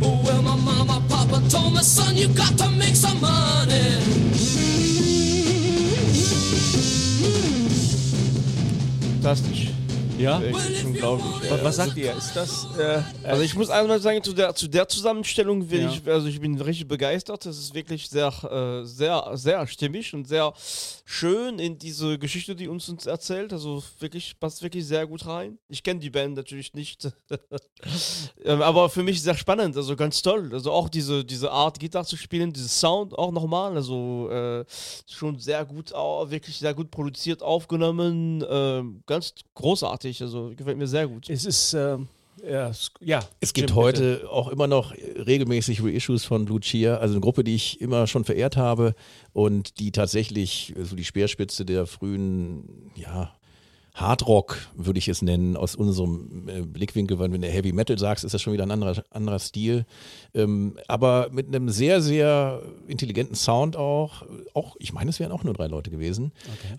Well, 0.00 0.42
my 0.42 0.56
mama, 0.56 1.02
papa 1.08 1.42
told 1.48 1.74
me, 1.74 1.82
son, 1.82 2.16
you 2.16 2.28
got 2.28 2.56
to 2.58 2.68
make 2.70 2.96
some 2.96 3.20
money. 3.20 4.00
Fantastisch. 9.22 9.69
Ja? 10.20 10.40
Unglaublich. 10.84 11.50
Was, 11.50 11.64
was 11.64 11.76
sagt 11.76 11.96
ihr? 11.96 12.14
Ist 12.16 12.34
das. 12.36 12.66
Äh, 12.78 13.02
Also 13.24 13.42
ich 13.42 13.54
muss 13.54 13.70
einmal 13.70 14.00
sagen, 14.00 14.22
zu 14.22 14.32
der, 14.32 14.54
zu 14.54 14.68
der 14.68 14.86
Zusammenstellung 14.88 15.70
will 15.70 15.82
Ja. 15.82 15.90
ich, 15.92 16.06
also 16.08 16.26
ich 16.28 16.40
bin 16.40 16.60
richtig 16.60 16.86
begeistert. 16.88 17.46
Das 17.46 17.58
ist 17.58 17.74
wirklich 17.74 18.08
sehr, 18.08 18.28
äh, 18.82 18.84
sehr, 18.86 19.30
sehr 19.34 19.66
stimmig 19.66 20.12
und 20.14 20.28
sehr 20.28 20.52
schön 21.04 21.58
in 21.58 21.78
diese 21.78 22.18
Geschichte, 22.18 22.54
die 22.54 22.68
uns 22.68 22.88
uns 22.88 23.06
erzählt. 23.06 23.52
Also 23.52 23.82
wirklich, 23.98 24.38
passt 24.38 24.62
wirklich 24.62 24.86
sehr 24.86 25.06
gut 25.06 25.26
rein. 25.26 25.58
Ich 25.68 25.82
kenne 25.82 26.00
die 26.00 26.10
Band 26.10 26.36
natürlich 26.36 26.74
nicht. 26.74 27.08
Ähm, 28.44 28.60
aber 28.62 28.88
für 28.90 29.02
mich 29.02 29.22
sehr 29.22 29.34
spannend, 29.34 29.76
also 29.76 29.96
ganz 29.96 30.20
toll. 30.22 30.50
Also 30.52 30.70
auch 30.70 30.88
diese, 30.88 31.24
diese 31.24 31.50
Art 31.50 31.78
Gitarre 31.78 32.04
zu 32.04 32.16
spielen, 32.16 32.52
dieses 32.52 32.78
Sound 32.78 33.16
auch 33.18 33.32
nochmal. 33.32 33.74
Also 33.74 34.28
äh, 34.30 34.64
schon 35.06 35.38
sehr 35.38 35.64
gut, 35.64 35.94
au- 35.94 36.30
wirklich 36.30 36.58
sehr 36.58 36.74
gut 36.74 36.90
produziert, 36.90 37.42
aufgenommen. 37.42 38.44
ähm, 38.48 39.02
ganz 39.06 39.34
großartig. 39.54 40.09
Also 40.20 40.52
gefällt 40.56 40.78
mir 40.78 40.86
sehr 40.88 41.06
gut. 41.06 41.28
es 41.30 41.44
ist. 41.44 41.74
Äh, 41.74 41.98
ja, 42.48 42.68
es- 42.70 42.90
ja, 43.00 43.20
Es 43.40 43.52
gibt 43.52 43.68
Jim, 43.70 43.76
heute 43.76 44.26
auch 44.30 44.48
immer 44.48 44.66
noch 44.66 44.94
regelmäßig 44.94 45.82
Reissues 45.84 46.24
von 46.24 46.46
Blue 46.46 46.60
Cheer, 46.60 46.98
also 47.00 47.12
eine 47.14 47.20
Gruppe, 47.20 47.44
die 47.44 47.54
ich 47.54 47.80
immer 47.82 48.06
schon 48.06 48.24
verehrt 48.24 48.56
habe 48.56 48.94
und 49.34 49.78
die 49.78 49.92
tatsächlich 49.92 50.72
so 50.82 50.96
die 50.96 51.04
Speerspitze 51.04 51.66
der 51.66 51.86
frühen, 51.86 52.90
ja, 52.96 53.30
Hardrock 53.94 54.56
würde 54.76 54.98
ich 54.98 55.08
es 55.08 55.20
nennen, 55.22 55.56
aus 55.56 55.74
unserem 55.74 56.48
äh, 56.48 56.62
Blickwinkel, 56.62 57.18
weil 57.18 57.32
wenn 57.32 57.40
du 57.42 57.48
Heavy 57.48 57.72
Metal 57.72 57.98
sagst, 57.98 58.24
ist 58.24 58.32
das 58.32 58.40
schon 58.42 58.52
wieder 58.52 58.62
ein 58.64 58.70
anderer, 58.70 59.02
anderer 59.10 59.38
Stil. 59.38 59.84
Ähm, 60.34 60.78
aber 60.88 61.28
mit 61.32 61.48
einem 61.48 61.68
sehr, 61.68 62.00
sehr 62.00 62.62
intelligenten 62.86 63.34
Sound 63.34 63.76
auch. 63.76 64.22
Auch, 64.54 64.76
ich 64.78 64.92
meine, 64.92 65.10
es 65.10 65.18
wären 65.20 65.32
auch 65.32 65.44
nur 65.44 65.54
drei 65.54 65.66
Leute 65.66 65.90
gewesen. 65.90 66.32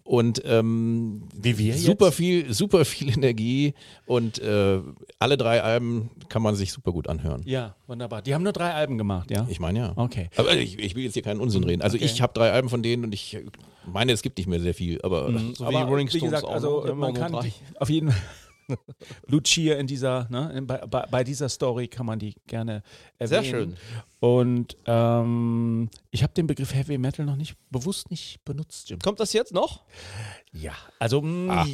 Und 0.03 0.41
ähm, 0.45 1.23
Wie 1.35 1.57
wir 1.57 1.73
super 1.77 2.05
jetzt? 2.07 2.15
viel, 2.15 2.53
super 2.53 2.85
viel 2.85 3.09
Energie 3.09 3.73
und 4.05 4.39
äh, 4.39 4.79
alle 5.19 5.37
drei 5.37 5.61
Alben 5.61 6.09
kann 6.29 6.41
man 6.41 6.55
sich 6.55 6.71
super 6.71 6.91
gut 6.91 7.07
anhören. 7.09 7.41
Ja, 7.45 7.75
wunderbar. 7.87 8.21
Die 8.21 8.33
haben 8.33 8.43
nur 8.43 8.53
drei 8.53 8.71
Alben 8.73 8.97
gemacht, 8.97 9.29
ja? 9.31 9.45
Ich 9.49 9.59
meine 9.59 9.79
ja. 9.79 9.93
Okay. 9.95 10.29
Aber 10.37 10.55
ich, 10.55 10.79
ich 10.79 10.95
will 10.95 11.03
jetzt 11.03 11.13
hier 11.13 11.23
keinen 11.23 11.41
Unsinn 11.41 11.63
reden. 11.63 11.81
Also 11.81 11.97
Okay. 11.97 12.05
ich 12.05 12.21
habe 12.21 12.31
drei 12.33 12.51
Alben 12.51 12.69
von 12.69 12.81
denen 12.81 13.03
und 13.03 13.13
ich 13.13 13.37
meine, 13.85 14.13
es 14.13 14.21
gibt 14.21 14.37
nicht 14.37 14.47
mehr 14.47 14.59
sehr 14.61 14.73
viel, 14.73 15.01
aber 15.01 15.29
So 15.55 15.67
wie 15.69 15.75
Rolling 15.75 16.07
wie 16.07 16.17
Stones 16.17 16.31
gesagt, 16.31 16.45
auch. 16.45 16.51
also 16.53 16.83
ne? 16.83 16.89
Haben 16.91 17.00
man 17.01 17.13
kann 17.13 17.41
die, 17.43 17.53
auf 17.79 17.89
jeden 17.89 18.11
Fall. 18.11 18.21
Lucia 19.27 19.75
in 19.75 19.87
dieser, 19.87 20.27
ne, 20.29 20.61
bei, 20.65 21.05
bei 21.09 21.23
dieser 21.23 21.49
Story 21.49 21.87
kann 21.87 22.05
man 22.05 22.19
die 22.19 22.35
gerne 22.47 22.83
erwähnen. 23.17 23.43
Sehr 23.43 23.43
schön. 23.43 23.77
Und 24.21 24.77
ähm, 24.85 25.89
ich 26.11 26.21
habe 26.21 26.31
den 26.33 26.45
Begriff 26.45 26.75
Heavy 26.75 26.99
Metal 26.99 27.25
noch 27.25 27.35
nicht 27.35 27.55
bewusst 27.71 28.11
nicht 28.11 28.45
benutzt, 28.45 28.87
Jim. 28.87 28.99
Kommt 28.99 29.19
das 29.19 29.33
jetzt 29.33 29.51
noch? 29.51 29.83
Ja, 30.51 30.73
also 30.99 31.23
mh, 31.23 31.65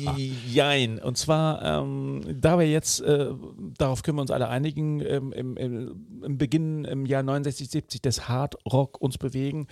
jein. 0.47 0.97
Und 0.97 1.17
zwar, 1.17 1.61
ähm, 1.61 2.21
da 2.39 2.57
wir 2.57 2.69
jetzt, 2.69 3.01
äh, 3.01 3.33
darauf 3.77 4.01
können 4.01 4.17
wir 4.17 4.21
uns 4.21 4.31
alle 4.31 4.47
einigen, 4.47 5.01
ähm, 5.01 5.33
im, 5.33 5.57
im, 5.57 6.23
im 6.23 6.37
Beginn 6.37 6.85
im 6.85 7.05
Jahr 7.05 7.21
69, 7.21 7.69
70 7.69 8.01
des 8.01 8.29
Hard 8.29 8.55
Rock 8.65 9.01
uns 9.01 9.17
bewegen. 9.17 9.67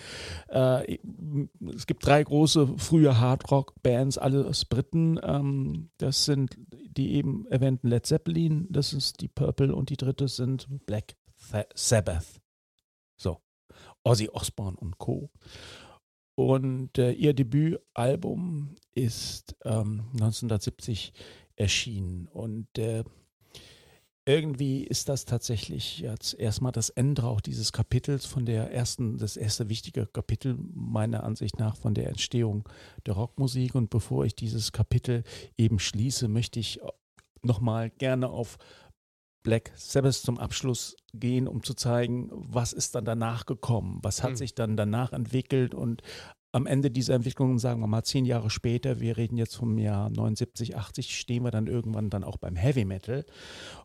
Äh, 0.49 0.97
es 1.73 1.87
gibt 1.87 2.05
drei 2.05 2.21
große 2.21 2.77
frühe 2.77 3.17
Hard 3.17 3.49
Rock 3.51 3.81
Bands, 3.83 4.17
alles 4.17 4.65
Briten. 4.65 5.17
Ähm, 5.23 5.91
das 5.97 6.25
sind 6.25 6.57
die 6.97 7.13
eben 7.13 7.47
erwähnten 7.47 7.87
Led 7.87 8.05
Zeppelin, 8.05 8.67
das 8.69 8.91
ist 8.91 9.21
die 9.21 9.29
Purple 9.29 9.73
und 9.73 9.89
die 9.89 9.97
dritte 9.97 10.27
sind 10.27 10.67
Black 10.85 11.15
Sabbath. 11.73 12.41
Ozzy 14.05 14.29
Osbourne 14.29 14.77
und 14.77 14.97
Co. 14.97 15.29
Und 16.35 16.97
äh, 16.97 17.11
ihr 17.11 17.33
Debütalbum 17.33 18.75
ist 18.93 19.55
ähm, 19.63 20.05
1970 20.13 21.13
erschienen. 21.55 22.27
Und 22.27 22.77
äh, 22.77 23.03
irgendwie 24.25 24.83
ist 24.83 25.07
das 25.07 25.25
tatsächlich 25.25 25.99
jetzt 25.99 26.33
erstmal 26.33 26.71
das 26.71 26.89
Ende 26.89 27.23
auch 27.23 27.41
dieses 27.41 27.71
Kapitels 27.71 28.25
von 28.25 28.45
der 28.45 28.71
ersten, 28.71 29.17
das 29.17 29.37
erste 29.37 29.69
wichtige 29.69 30.07
Kapitel 30.07 30.57
meiner 30.73 31.23
Ansicht 31.23 31.57
nach 31.59 31.75
von 31.75 31.93
der 31.93 32.09
Entstehung 32.09 32.67
der 33.05 33.13
Rockmusik. 33.13 33.75
Und 33.75 33.89
bevor 33.89 34.25
ich 34.25 34.35
dieses 34.35 34.71
Kapitel 34.71 35.23
eben 35.57 35.79
schließe, 35.79 36.27
möchte 36.27 36.59
ich 36.59 36.79
nochmal 37.43 37.91
gerne 37.91 38.29
auf 38.29 38.57
Black 39.45 39.71
Sabbath 39.75 40.15
zum 40.15 40.39
Abschluss 40.39 40.97
gehen, 41.13 41.47
um 41.47 41.63
zu 41.63 41.75
zeigen, 41.75 42.29
was 42.31 42.73
ist 42.73 42.95
dann 42.95 43.05
danach 43.05 43.45
gekommen, 43.45 43.99
was 44.01 44.23
hat 44.23 44.31
Hm. 44.31 44.35
sich 44.37 44.55
dann 44.55 44.75
danach 44.75 45.13
entwickelt 45.13 45.75
und 45.75 46.01
am 46.51 46.65
Ende 46.65 46.89
dieser 46.89 47.13
Entwicklung, 47.13 47.59
sagen 47.59 47.81
wir 47.81 47.87
mal 47.87 48.03
zehn 48.03 48.25
Jahre 48.25 48.49
später, 48.49 49.01
wir 49.01 49.17
reden 49.17 49.37
jetzt 49.37 49.55
vom 49.55 49.77
Jahr 49.77 50.09
79, 50.09 50.75
80, 50.75 51.19
stehen 51.19 51.43
wir 51.43 51.51
dann 51.51 51.67
irgendwann 51.67 52.09
dann 52.09 52.23
auch 52.23 52.37
beim 52.37 52.55
Heavy 52.55 52.85
Metal. 52.85 53.25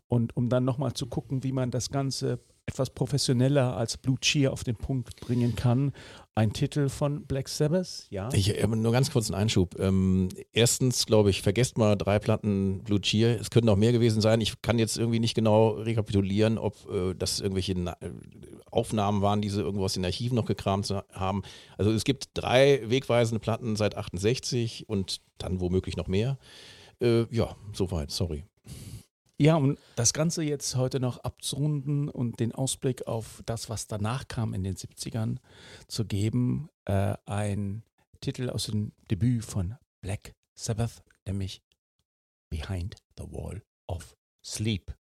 Und 0.07 0.37
um 0.37 0.49
dann 0.49 0.65
nochmal 0.65 0.93
zu 0.93 1.07
gucken, 1.07 1.43
wie 1.43 1.51
man 1.51 1.73
das 1.73 1.91
Ganze 1.91 2.39
etwas 2.71 2.91
professioneller 2.91 3.77
als 3.77 3.97
Blue 3.97 4.19
Cheer 4.21 4.53
auf 4.53 4.65
den 4.65 4.77
Punkt 4.77 5.21
bringen 5.21 5.57
kann, 5.57 5.93
ein 6.35 6.53
Titel 6.53 6.89
von 6.89 7.27
Black 7.27 7.49
Sabbath, 7.49 8.07
ja. 8.11 8.29
Ich 8.33 8.49
habe 8.63 8.77
nur 8.77 8.93
ganz 8.93 9.11
kurz 9.11 9.31
einen 9.31 9.41
Einschub. 9.41 9.79
Ähm, 9.79 10.29
erstens, 10.53 11.05
glaube 11.05 11.31
ich, 11.31 11.43
vergesst 11.43 11.77
mal 11.77 11.97
drei 11.97 12.19
Platten 12.19 12.83
Blue 12.85 13.01
Cheer. 13.01 13.39
Es 13.41 13.51
könnten 13.51 13.69
auch 13.69 13.77
mehr 13.77 13.93
gewesen 13.93 14.21
sein. 14.21 14.41
Ich 14.41 14.63
kann 14.63 14.79
jetzt 14.79 14.97
irgendwie 14.97 15.19
nicht 15.19 15.35
genau 15.35 15.71
rekapitulieren, 15.71 16.57
ob 16.57 16.77
äh, 16.91 17.15
das 17.15 17.41
irgendwelche 17.41 17.75
Na 17.77 17.97
äh, 18.01 18.11
Aufnahmen 18.71 19.21
waren, 19.21 19.43
die 19.43 19.51
sie 19.51 19.61
irgendwo 19.61 19.85
aus 19.85 19.95
den 19.95 20.05
Archiven 20.05 20.37
noch 20.37 20.47
gekramt 20.47 20.95
haben. 21.13 21.43
Also 21.77 21.91
es 21.91 22.05
gibt 22.05 22.29
drei 22.35 22.89
wegweisende 22.89 23.41
Platten 23.41 23.75
seit 23.75 23.97
68 23.97 24.89
und 24.89 25.21
dann 25.39 25.61
womöglich 25.61 25.97
noch 25.97 26.07
mehr. 26.07 26.39
Äh, 27.03 27.27
ja, 27.35 27.57
soweit, 27.73 28.13
sorry. 28.13 28.45
Ja, 29.41 29.57
um 29.57 29.79
das 29.97 30.13
Ganze 30.13 30.43
jetzt 30.43 30.77
heute 30.77 31.01
noch 31.01 31.17
abzurunden 31.17 32.11
und 32.11 32.41
den 32.41 32.53
Ausblick 32.53 33.07
auf 33.07 33.43
das, 33.47 33.71
was 33.71 33.87
danach 33.87 34.29
kam 34.29 34.53
in 34.53 34.65
den 34.65 34.77
70ern 34.77 35.39
zu 35.89 36.05
geben, 36.05 36.69
äh, 36.85 37.15
ein 37.25 37.83
Titel 38.21 38.51
aus 38.51 38.67
dem 38.67 38.93
Debüt 39.11 39.47
von 39.47 39.77
Black 40.03 40.35
Sabbath, 40.55 41.03
nämlich 41.27 41.63
Behind 42.51 42.97
the 43.17 43.25
Wall 43.31 43.63
of 43.87 44.15
Sleep. 44.45 44.93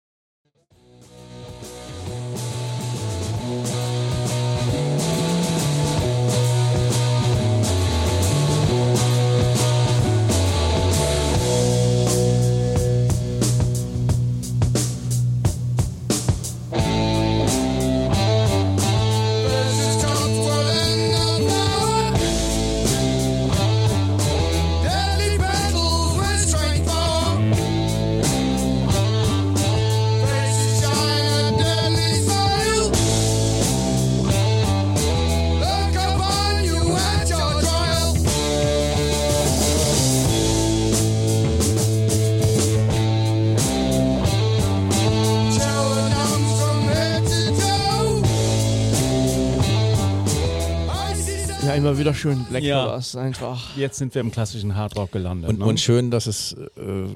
Immer 51.89 51.99
wieder 51.99 52.13
schön 52.13 52.45
Black 52.45 52.63
Ja. 52.63 52.83
Brothers 52.85 53.15
einfach. 53.15 53.75
Jetzt 53.75 53.97
sind 53.97 54.13
wir 54.13 54.21
im 54.21 54.31
klassischen 54.31 54.75
Hardrock 54.75 55.11
gelandet. 55.11 55.49
Und, 55.49 55.59
ne? 55.59 55.65
und 55.65 55.79
schön, 55.79 56.11
dass 56.11 56.27
es 56.27 56.53
äh, 56.53 56.67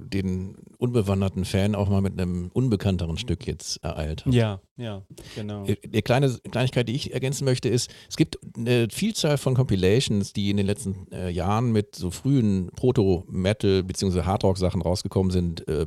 den 0.02 0.56
unbewanderten 0.78 1.46
Fan 1.46 1.76
auch 1.76 1.90
mal 1.90 2.02
mit 2.02 2.20
einem 2.20 2.50
unbekannteren 2.54 3.18
Stück 3.18 3.46
jetzt 3.48 3.84
ereilt 3.84 4.26
hat. 4.26 4.34
ja, 4.34 4.60
ja, 4.78 5.04
genau. 5.36 5.66
Äh, 5.66 5.78
Die 5.86 6.02
kleine 6.02 6.30
Kleinigkeit, 6.52 6.88
die 6.90 6.96
ich 6.96 7.14
ergänzen 7.14 7.46
möchte, 7.46 7.70
ist, 7.70 7.92
es 8.10 8.18
gibt 8.18 8.40
eine 8.58 8.88
Vielzahl 8.90 9.38
von 9.38 9.54
Compilations, 9.54 10.34
die 10.34 10.50
in 10.50 10.58
den 10.58 10.66
letzten 10.66 11.08
äh, 11.12 11.30
Jahren 11.30 11.72
mit 11.72 11.96
so 11.96 12.10
frühen 12.12 12.70
Proto-Metal- 12.76 13.84
bzw. 13.84 14.24
Hardrock-Sachen 14.24 14.82
rausgekommen 14.82 15.32
sind. 15.32 15.68
Äh, 15.68 15.86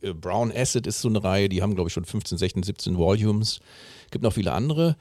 äh, 0.00 0.14
Brown 0.14 0.50
Acid 0.54 0.86
ist 0.86 1.00
so 1.02 1.08
eine 1.08 1.22
Reihe, 1.22 1.48
die 1.48 1.60
haben, 1.62 1.74
glaube 1.74 1.88
ich, 1.88 1.92
schon 1.94 2.04
15, 2.04 2.38
16, 2.38 2.62
17 2.62 2.96
Volumes. 2.96 3.60
gibt 4.10 4.24
noch 4.24 4.32
viele 4.32 4.52
andere. 4.52 4.96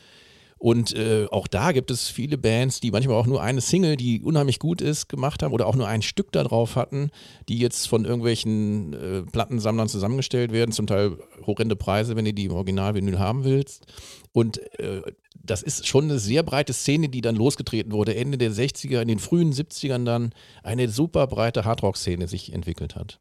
Und 0.65 0.95
äh, 0.95 1.27
auch 1.29 1.45
da 1.45 1.73
gibt 1.73 1.91
es 1.91 2.09
viele 2.09 2.39
Bands, 2.39 2.79
die 2.79 2.89
manchmal 2.89 3.17
auch 3.17 3.27
nur 3.27 3.39
eine 3.39 3.61
Single, 3.61 3.97
die 3.97 4.23
unheimlich 4.23 4.57
gut 4.57 4.81
ist, 4.81 5.07
gemacht 5.09 5.43
haben 5.43 5.53
oder 5.53 5.67
auch 5.67 5.75
nur 5.75 5.87
ein 5.87 6.01
Stück 6.01 6.31
da 6.31 6.43
drauf 6.43 6.75
hatten, 6.75 7.11
die 7.47 7.59
jetzt 7.59 7.87
von 7.87 8.03
irgendwelchen 8.03 8.93
äh, 8.93 9.21
Plattensammlern 9.31 9.87
zusammengestellt 9.87 10.51
werden, 10.51 10.71
zum 10.71 10.87
Teil 10.87 11.19
horrende 11.45 11.75
Preise, 11.75 12.15
wenn 12.15 12.25
du 12.25 12.33
die 12.33 12.45
im 12.45 12.53
Original-Vinyl 12.53 13.19
haben 13.19 13.43
willst. 13.43 13.85
Und 14.31 14.57
äh, 14.79 15.03
das 15.35 15.61
ist 15.61 15.85
schon 15.85 16.05
eine 16.05 16.17
sehr 16.17 16.41
breite 16.41 16.73
Szene, 16.73 17.09
die 17.09 17.21
dann 17.21 17.35
losgetreten 17.35 17.91
wurde, 17.91 18.15
Ende 18.15 18.39
der 18.39 18.49
60er, 18.49 19.01
in 19.01 19.07
den 19.07 19.19
frühen 19.19 19.53
70ern 19.53 20.03
dann 20.03 20.33
eine 20.63 20.89
super 20.89 21.27
breite 21.27 21.63
Hardrock-Szene 21.63 22.27
sich 22.27 22.51
entwickelt 22.51 22.95
hat. 22.95 23.19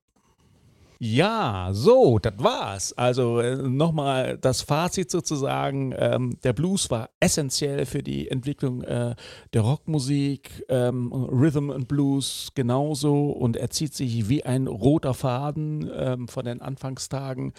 Ja, 0.99 1.71
so, 1.73 2.19
das 2.19 2.35
war's. 2.39 2.93
Also 2.93 3.41
äh, 3.41 3.57
nochmal 3.57 4.39
das 4.39 4.63
Fazit 4.63 5.11
sozusagen. 5.11 5.95
Ähm, 5.97 6.39
der 6.45 6.53
Blues 6.53 6.91
war 6.91 7.11
essentiell 7.21 7.85
für 7.87 8.03
die 8.03 8.31
Entwicklung 8.31 8.83
äh, 8.83 9.15
der 9.53 9.63
Rockmusik, 9.63 10.65
ähm, 10.69 11.13
Rhythm 11.13 11.71
and 11.71 11.89
Blues 11.89 12.53
genauso 12.55 13.31
und 13.31 13.57
er 13.57 13.71
zieht 13.71 13.95
sich 13.95 14.29
wie 14.29 14.45
ein 14.45 14.67
roter 14.67 15.15
Faden 15.15 15.91
ähm, 15.95 16.29
von 16.29 16.45
den 16.45 16.61
Anfangstagen 16.61 17.53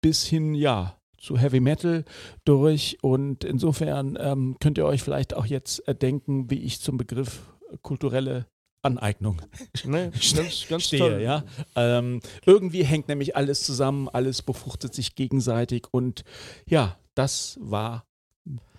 bis 0.00 0.24
hin, 0.26 0.54
ja, 0.54 0.96
zu 1.18 1.38
Heavy 1.38 1.60
Metal 1.60 2.04
durch 2.44 2.98
und 3.00 3.44
insofern 3.44 4.18
ähm, 4.20 4.56
könnt 4.60 4.76
ihr 4.76 4.86
euch 4.86 5.02
vielleicht 5.02 5.34
auch 5.34 5.46
jetzt 5.46 5.86
äh, 5.86 5.94
denken, 5.94 6.50
wie 6.50 6.58
ich 6.58 6.80
zum 6.80 6.96
Begriff 6.96 7.42
kulturelle 7.82 8.46
Aneignung 8.82 9.40
Ne? 9.84 10.10
Ganz, 10.34 10.66
ganz 10.68 10.84
stehe, 10.84 11.00
toll. 11.00 11.20
ja. 11.22 11.44
Ähm, 11.76 12.20
irgendwie 12.46 12.84
hängt 12.84 13.08
nämlich 13.08 13.36
alles 13.36 13.62
zusammen, 13.62 14.08
alles 14.08 14.42
befruchtet 14.42 14.92
sich 14.94 15.14
gegenseitig 15.14 15.84
und 15.90 16.24
ja, 16.66 16.96
das 17.14 17.58
war 17.60 18.04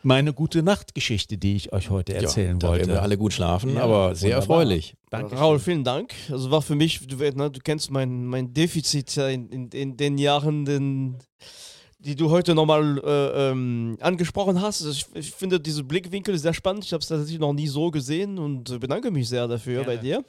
meine 0.05 0.33
gute 0.33 0.63
Nachtgeschichte, 0.63 1.37
die 1.37 1.55
ich 1.55 1.71
euch 1.71 1.89
heute 1.89 2.13
erzählen 2.13 2.59
da 2.59 2.67
werden 2.71 2.79
wollte. 2.81 2.91
wir 2.93 3.01
alle 3.01 3.17
gut 3.17 3.31
schlafen, 3.31 3.75
Ja, 3.75 3.83
aber 3.83 4.15
sehr 4.15 4.31
wunderbar. 4.35 4.57
erfreulich. 4.57 4.95
Danke. 5.09 5.35
Raul, 5.37 5.59
vielen 5.59 5.85
Dank. 5.85 6.13
Also 6.29 6.51
war 6.51 6.61
für 6.61 6.75
mich, 6.75 7.07
du, 7.07 7.15
ne, 7.15 7.49
du 7.49 7.59
kennst 7.63 7.89
mein, 7.89 8.25
mein 8.25 8.53
Defizit 8.53 9.15
ja 9.15 9.29
in, 9.29 9.47
in, 9.49 9.69
in 9.69 9.95
den 9.95 10.17
Jahren, 10.17 10.65
den, 10.65 11.19
die 12.03 12.15
du 12.15 12.29
heute 12.29 12.53
nochmal 12.53 12.99
äh, 13.03 13.49
ähm, 13.51 13.97
angesprochen 14.01 14.61
hast. 14.61 14.85
Also 14.85 14.91
ich, 14.91 15.05
ich 15.15 15.31
finde 15.31 15.59
diese 15.59 15.83
Blickwinkel 15.83 16.37
sehr 16.37 16.53
spannend. 16.53 16.83
Ich 16.83 16.93
habe 16.93 17.01
es 17.01 17.07
tatsächlich 17.07 17.39
noch 17.39 17.53
nie 17.53 17.67
so 17.67 17.91
gesehen 17.91 18.37
und 18.37 18.79
bedanke 18.79 19.09
mich 19.09 19.29
sehr 19.29 19.47
dafür 19.47 19.83
Gerne. 19.83 19.85
bei 19.85 19.97
dir. 19.97 20.23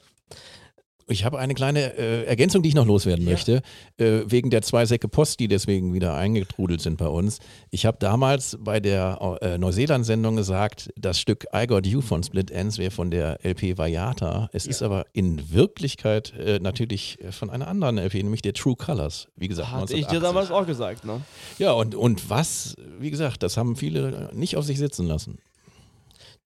Ich 1.07 1.23
habe 1.23 1.37
eine 1.37 1.53
kleine 1.53 1.97
äh, 1.97 2.23
Ergänzung, 2.23 2.63
die 2.63 2.69
ich 2.69 2.75
noch 2.75 2.85
loswerden 2.85 3.25
möchte, 3.25 3.61
äh, 3.97 4.21
wegen 4.25 4.49
der 4.49 4.63
zwei 4.63 4.87
Säcke 4.87 5.07
Post, 5.07 5.39
die 5.39 5.47
deswegen 5.47 5.93
wieder 5.93 6.15
eingetrudelt 6.15 6.81
sind 6.81 6.97
bei 6.97 7.07
uns. 7.07 7.39
Ich 7.69 7.85
habe 7.85 7.97
damals 7.99 8.57
bei 8.59 8.79
der 8.79 9.37
äh, 9.41 9.57
Neuseeland-Sendung 9.59 10.35
gesagt, 10.35 10.89
das 10.97 11.19
Stück 11.19 11.45
I 11.55 11.67
Got 11.67 11.85
You 11.85 12.01
von 12.01 12.23
Split 12.23 12.49
Ends 12.49 12.79
wäre 12.79 12.89
von 12.89 13.11
der 13.11 13.39
LP 13.45 13.77
Vajata. 13.77 14.49
Es 14.51 14.65
ist 14.65 14.81
aber 14.81 15.05
in 15.13 15.51
Wirklichkeit 15.51 16.33
äh, 16.39 16.59
natürlich 16.59 17.19
von 17.29 17.51
einer 17.51 17.67
anderen 17.67 17.99
LP, 17.99 18.15
nämlich 18.15 18.41
der 18.41 18.53
True 18.53 18.75
Colors. 18.75 19.27
Wie 19.35 19.47
gesagt, 19.47 19.71
Hatte 19.71 19.93
ich 19.93 20.07
dir 20.07 20.17
1980. 20.17 20.21
damals 20.21 20.51
auch 20.51 20.65
gesagt, 20.65 21.05
ne? 21.05 21.21
Ja, 21.59 21.73
und, 21.73 21.93
und 21.93 22.31
was, 22.31 22.75
wie 22.99 23.11
gesagt, 23.11 23.43
das 23.43 23.57
haben 23.57 23.75
viele 23.75 24.31
nicht 24.33 24.57
auf 24.57 24.65
sich 24.65 24.79
sitzen 24.79 25.05
lassen. 25.05 25.37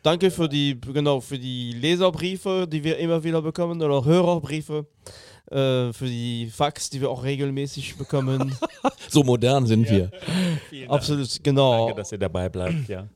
Danke 0.02 0.32
für 0.32 0.48
die, 0.48 0.80
genau, 0.80 1.20
für 1.20 1.38
die 1.38 1.74
Leserbriefe, 1.74 2.68
die 2.68 2.84
wir 2.84 2.98
immer 2.98 3.22
wieder 3.24 3.42
bekommen, 3.42 3.82
oder 3.82 4.06
Hörerbriefe, 4.06 4.88
äh, 5.52 5.92
für 5.92 6.06
die 6.06 6.50
Fax, 6.50 6.90
die 6.90 7.02
wir 7.02 7.10
auch 7.10 7.24
regelmäßig 7.24 7.98
bekommen. 7.98 8.56
So 9.10 9.24
modern 9.24 9.66
sind 9.66 9.90
wir. 9.90 10.12
Absolut, 10.88 11.44
genau. 11.44 11.88
Danke, 11.88 12.02
dass 12.02 12.12
ihr 12.12 12.20
dabei 12.20 12.48
bleibt, 12.48 12.88
ja. 12.88 13.10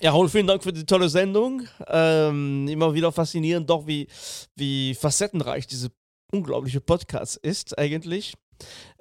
Ja, 0.00 0.12
Raoul, 0.12 0.28
vielen 0.28 0.46
Dank 0.46 0.62
für 0.62 0.72
die 0.72 0.86
tolle 0.86 1.08
Sendung. 1.08 1.62
Ähm, 1.88 2.68
immer 2.68 2.94
wieder 2.94 3.10
faszinierend, 3.10 3.68
doch 3.68 3.86
wie, 3.86 4.06
wie 4.54 4.94
facettenreich 4.94 5.66
diese 5.66 5.90
unglaubliche 6.32 6.80
Podcast 6.80 7.36
ist 7.36 7.76
eigentlich. 7.78 8.34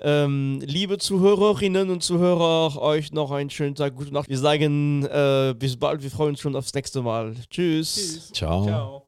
Ähm, 0.02 0.62
liebe 0.66 0.98
Zuhörerinnen 0.98 1.90
und 1.90 2.04
Zuhörer, 2.04 2.82
euch 2.82 3.12
noch 3.14 3.32
einen 3.32 3.50
schönen 3.50 3.76
Tag, 3.76 3.96
gute 3.96 4.14
Nacht. 4.14 4.30
Wir 4.30 4.38
sagen 4.38 5.06
äh, 5.06 5.56
bis 5.58 5.78
bald, 5.78 6.04
wir 6.04 6.12
freuen 6.12 6.32
uns 6.32 6.42
schon 6.42 6.56
aufs 6.56 6.74
nächste 6.74 7.02
Mal. 7.02 7.36
Tschüss. 7.50 8.32
Ciao. 8.34 8.66
Ciao. 8.66 9.08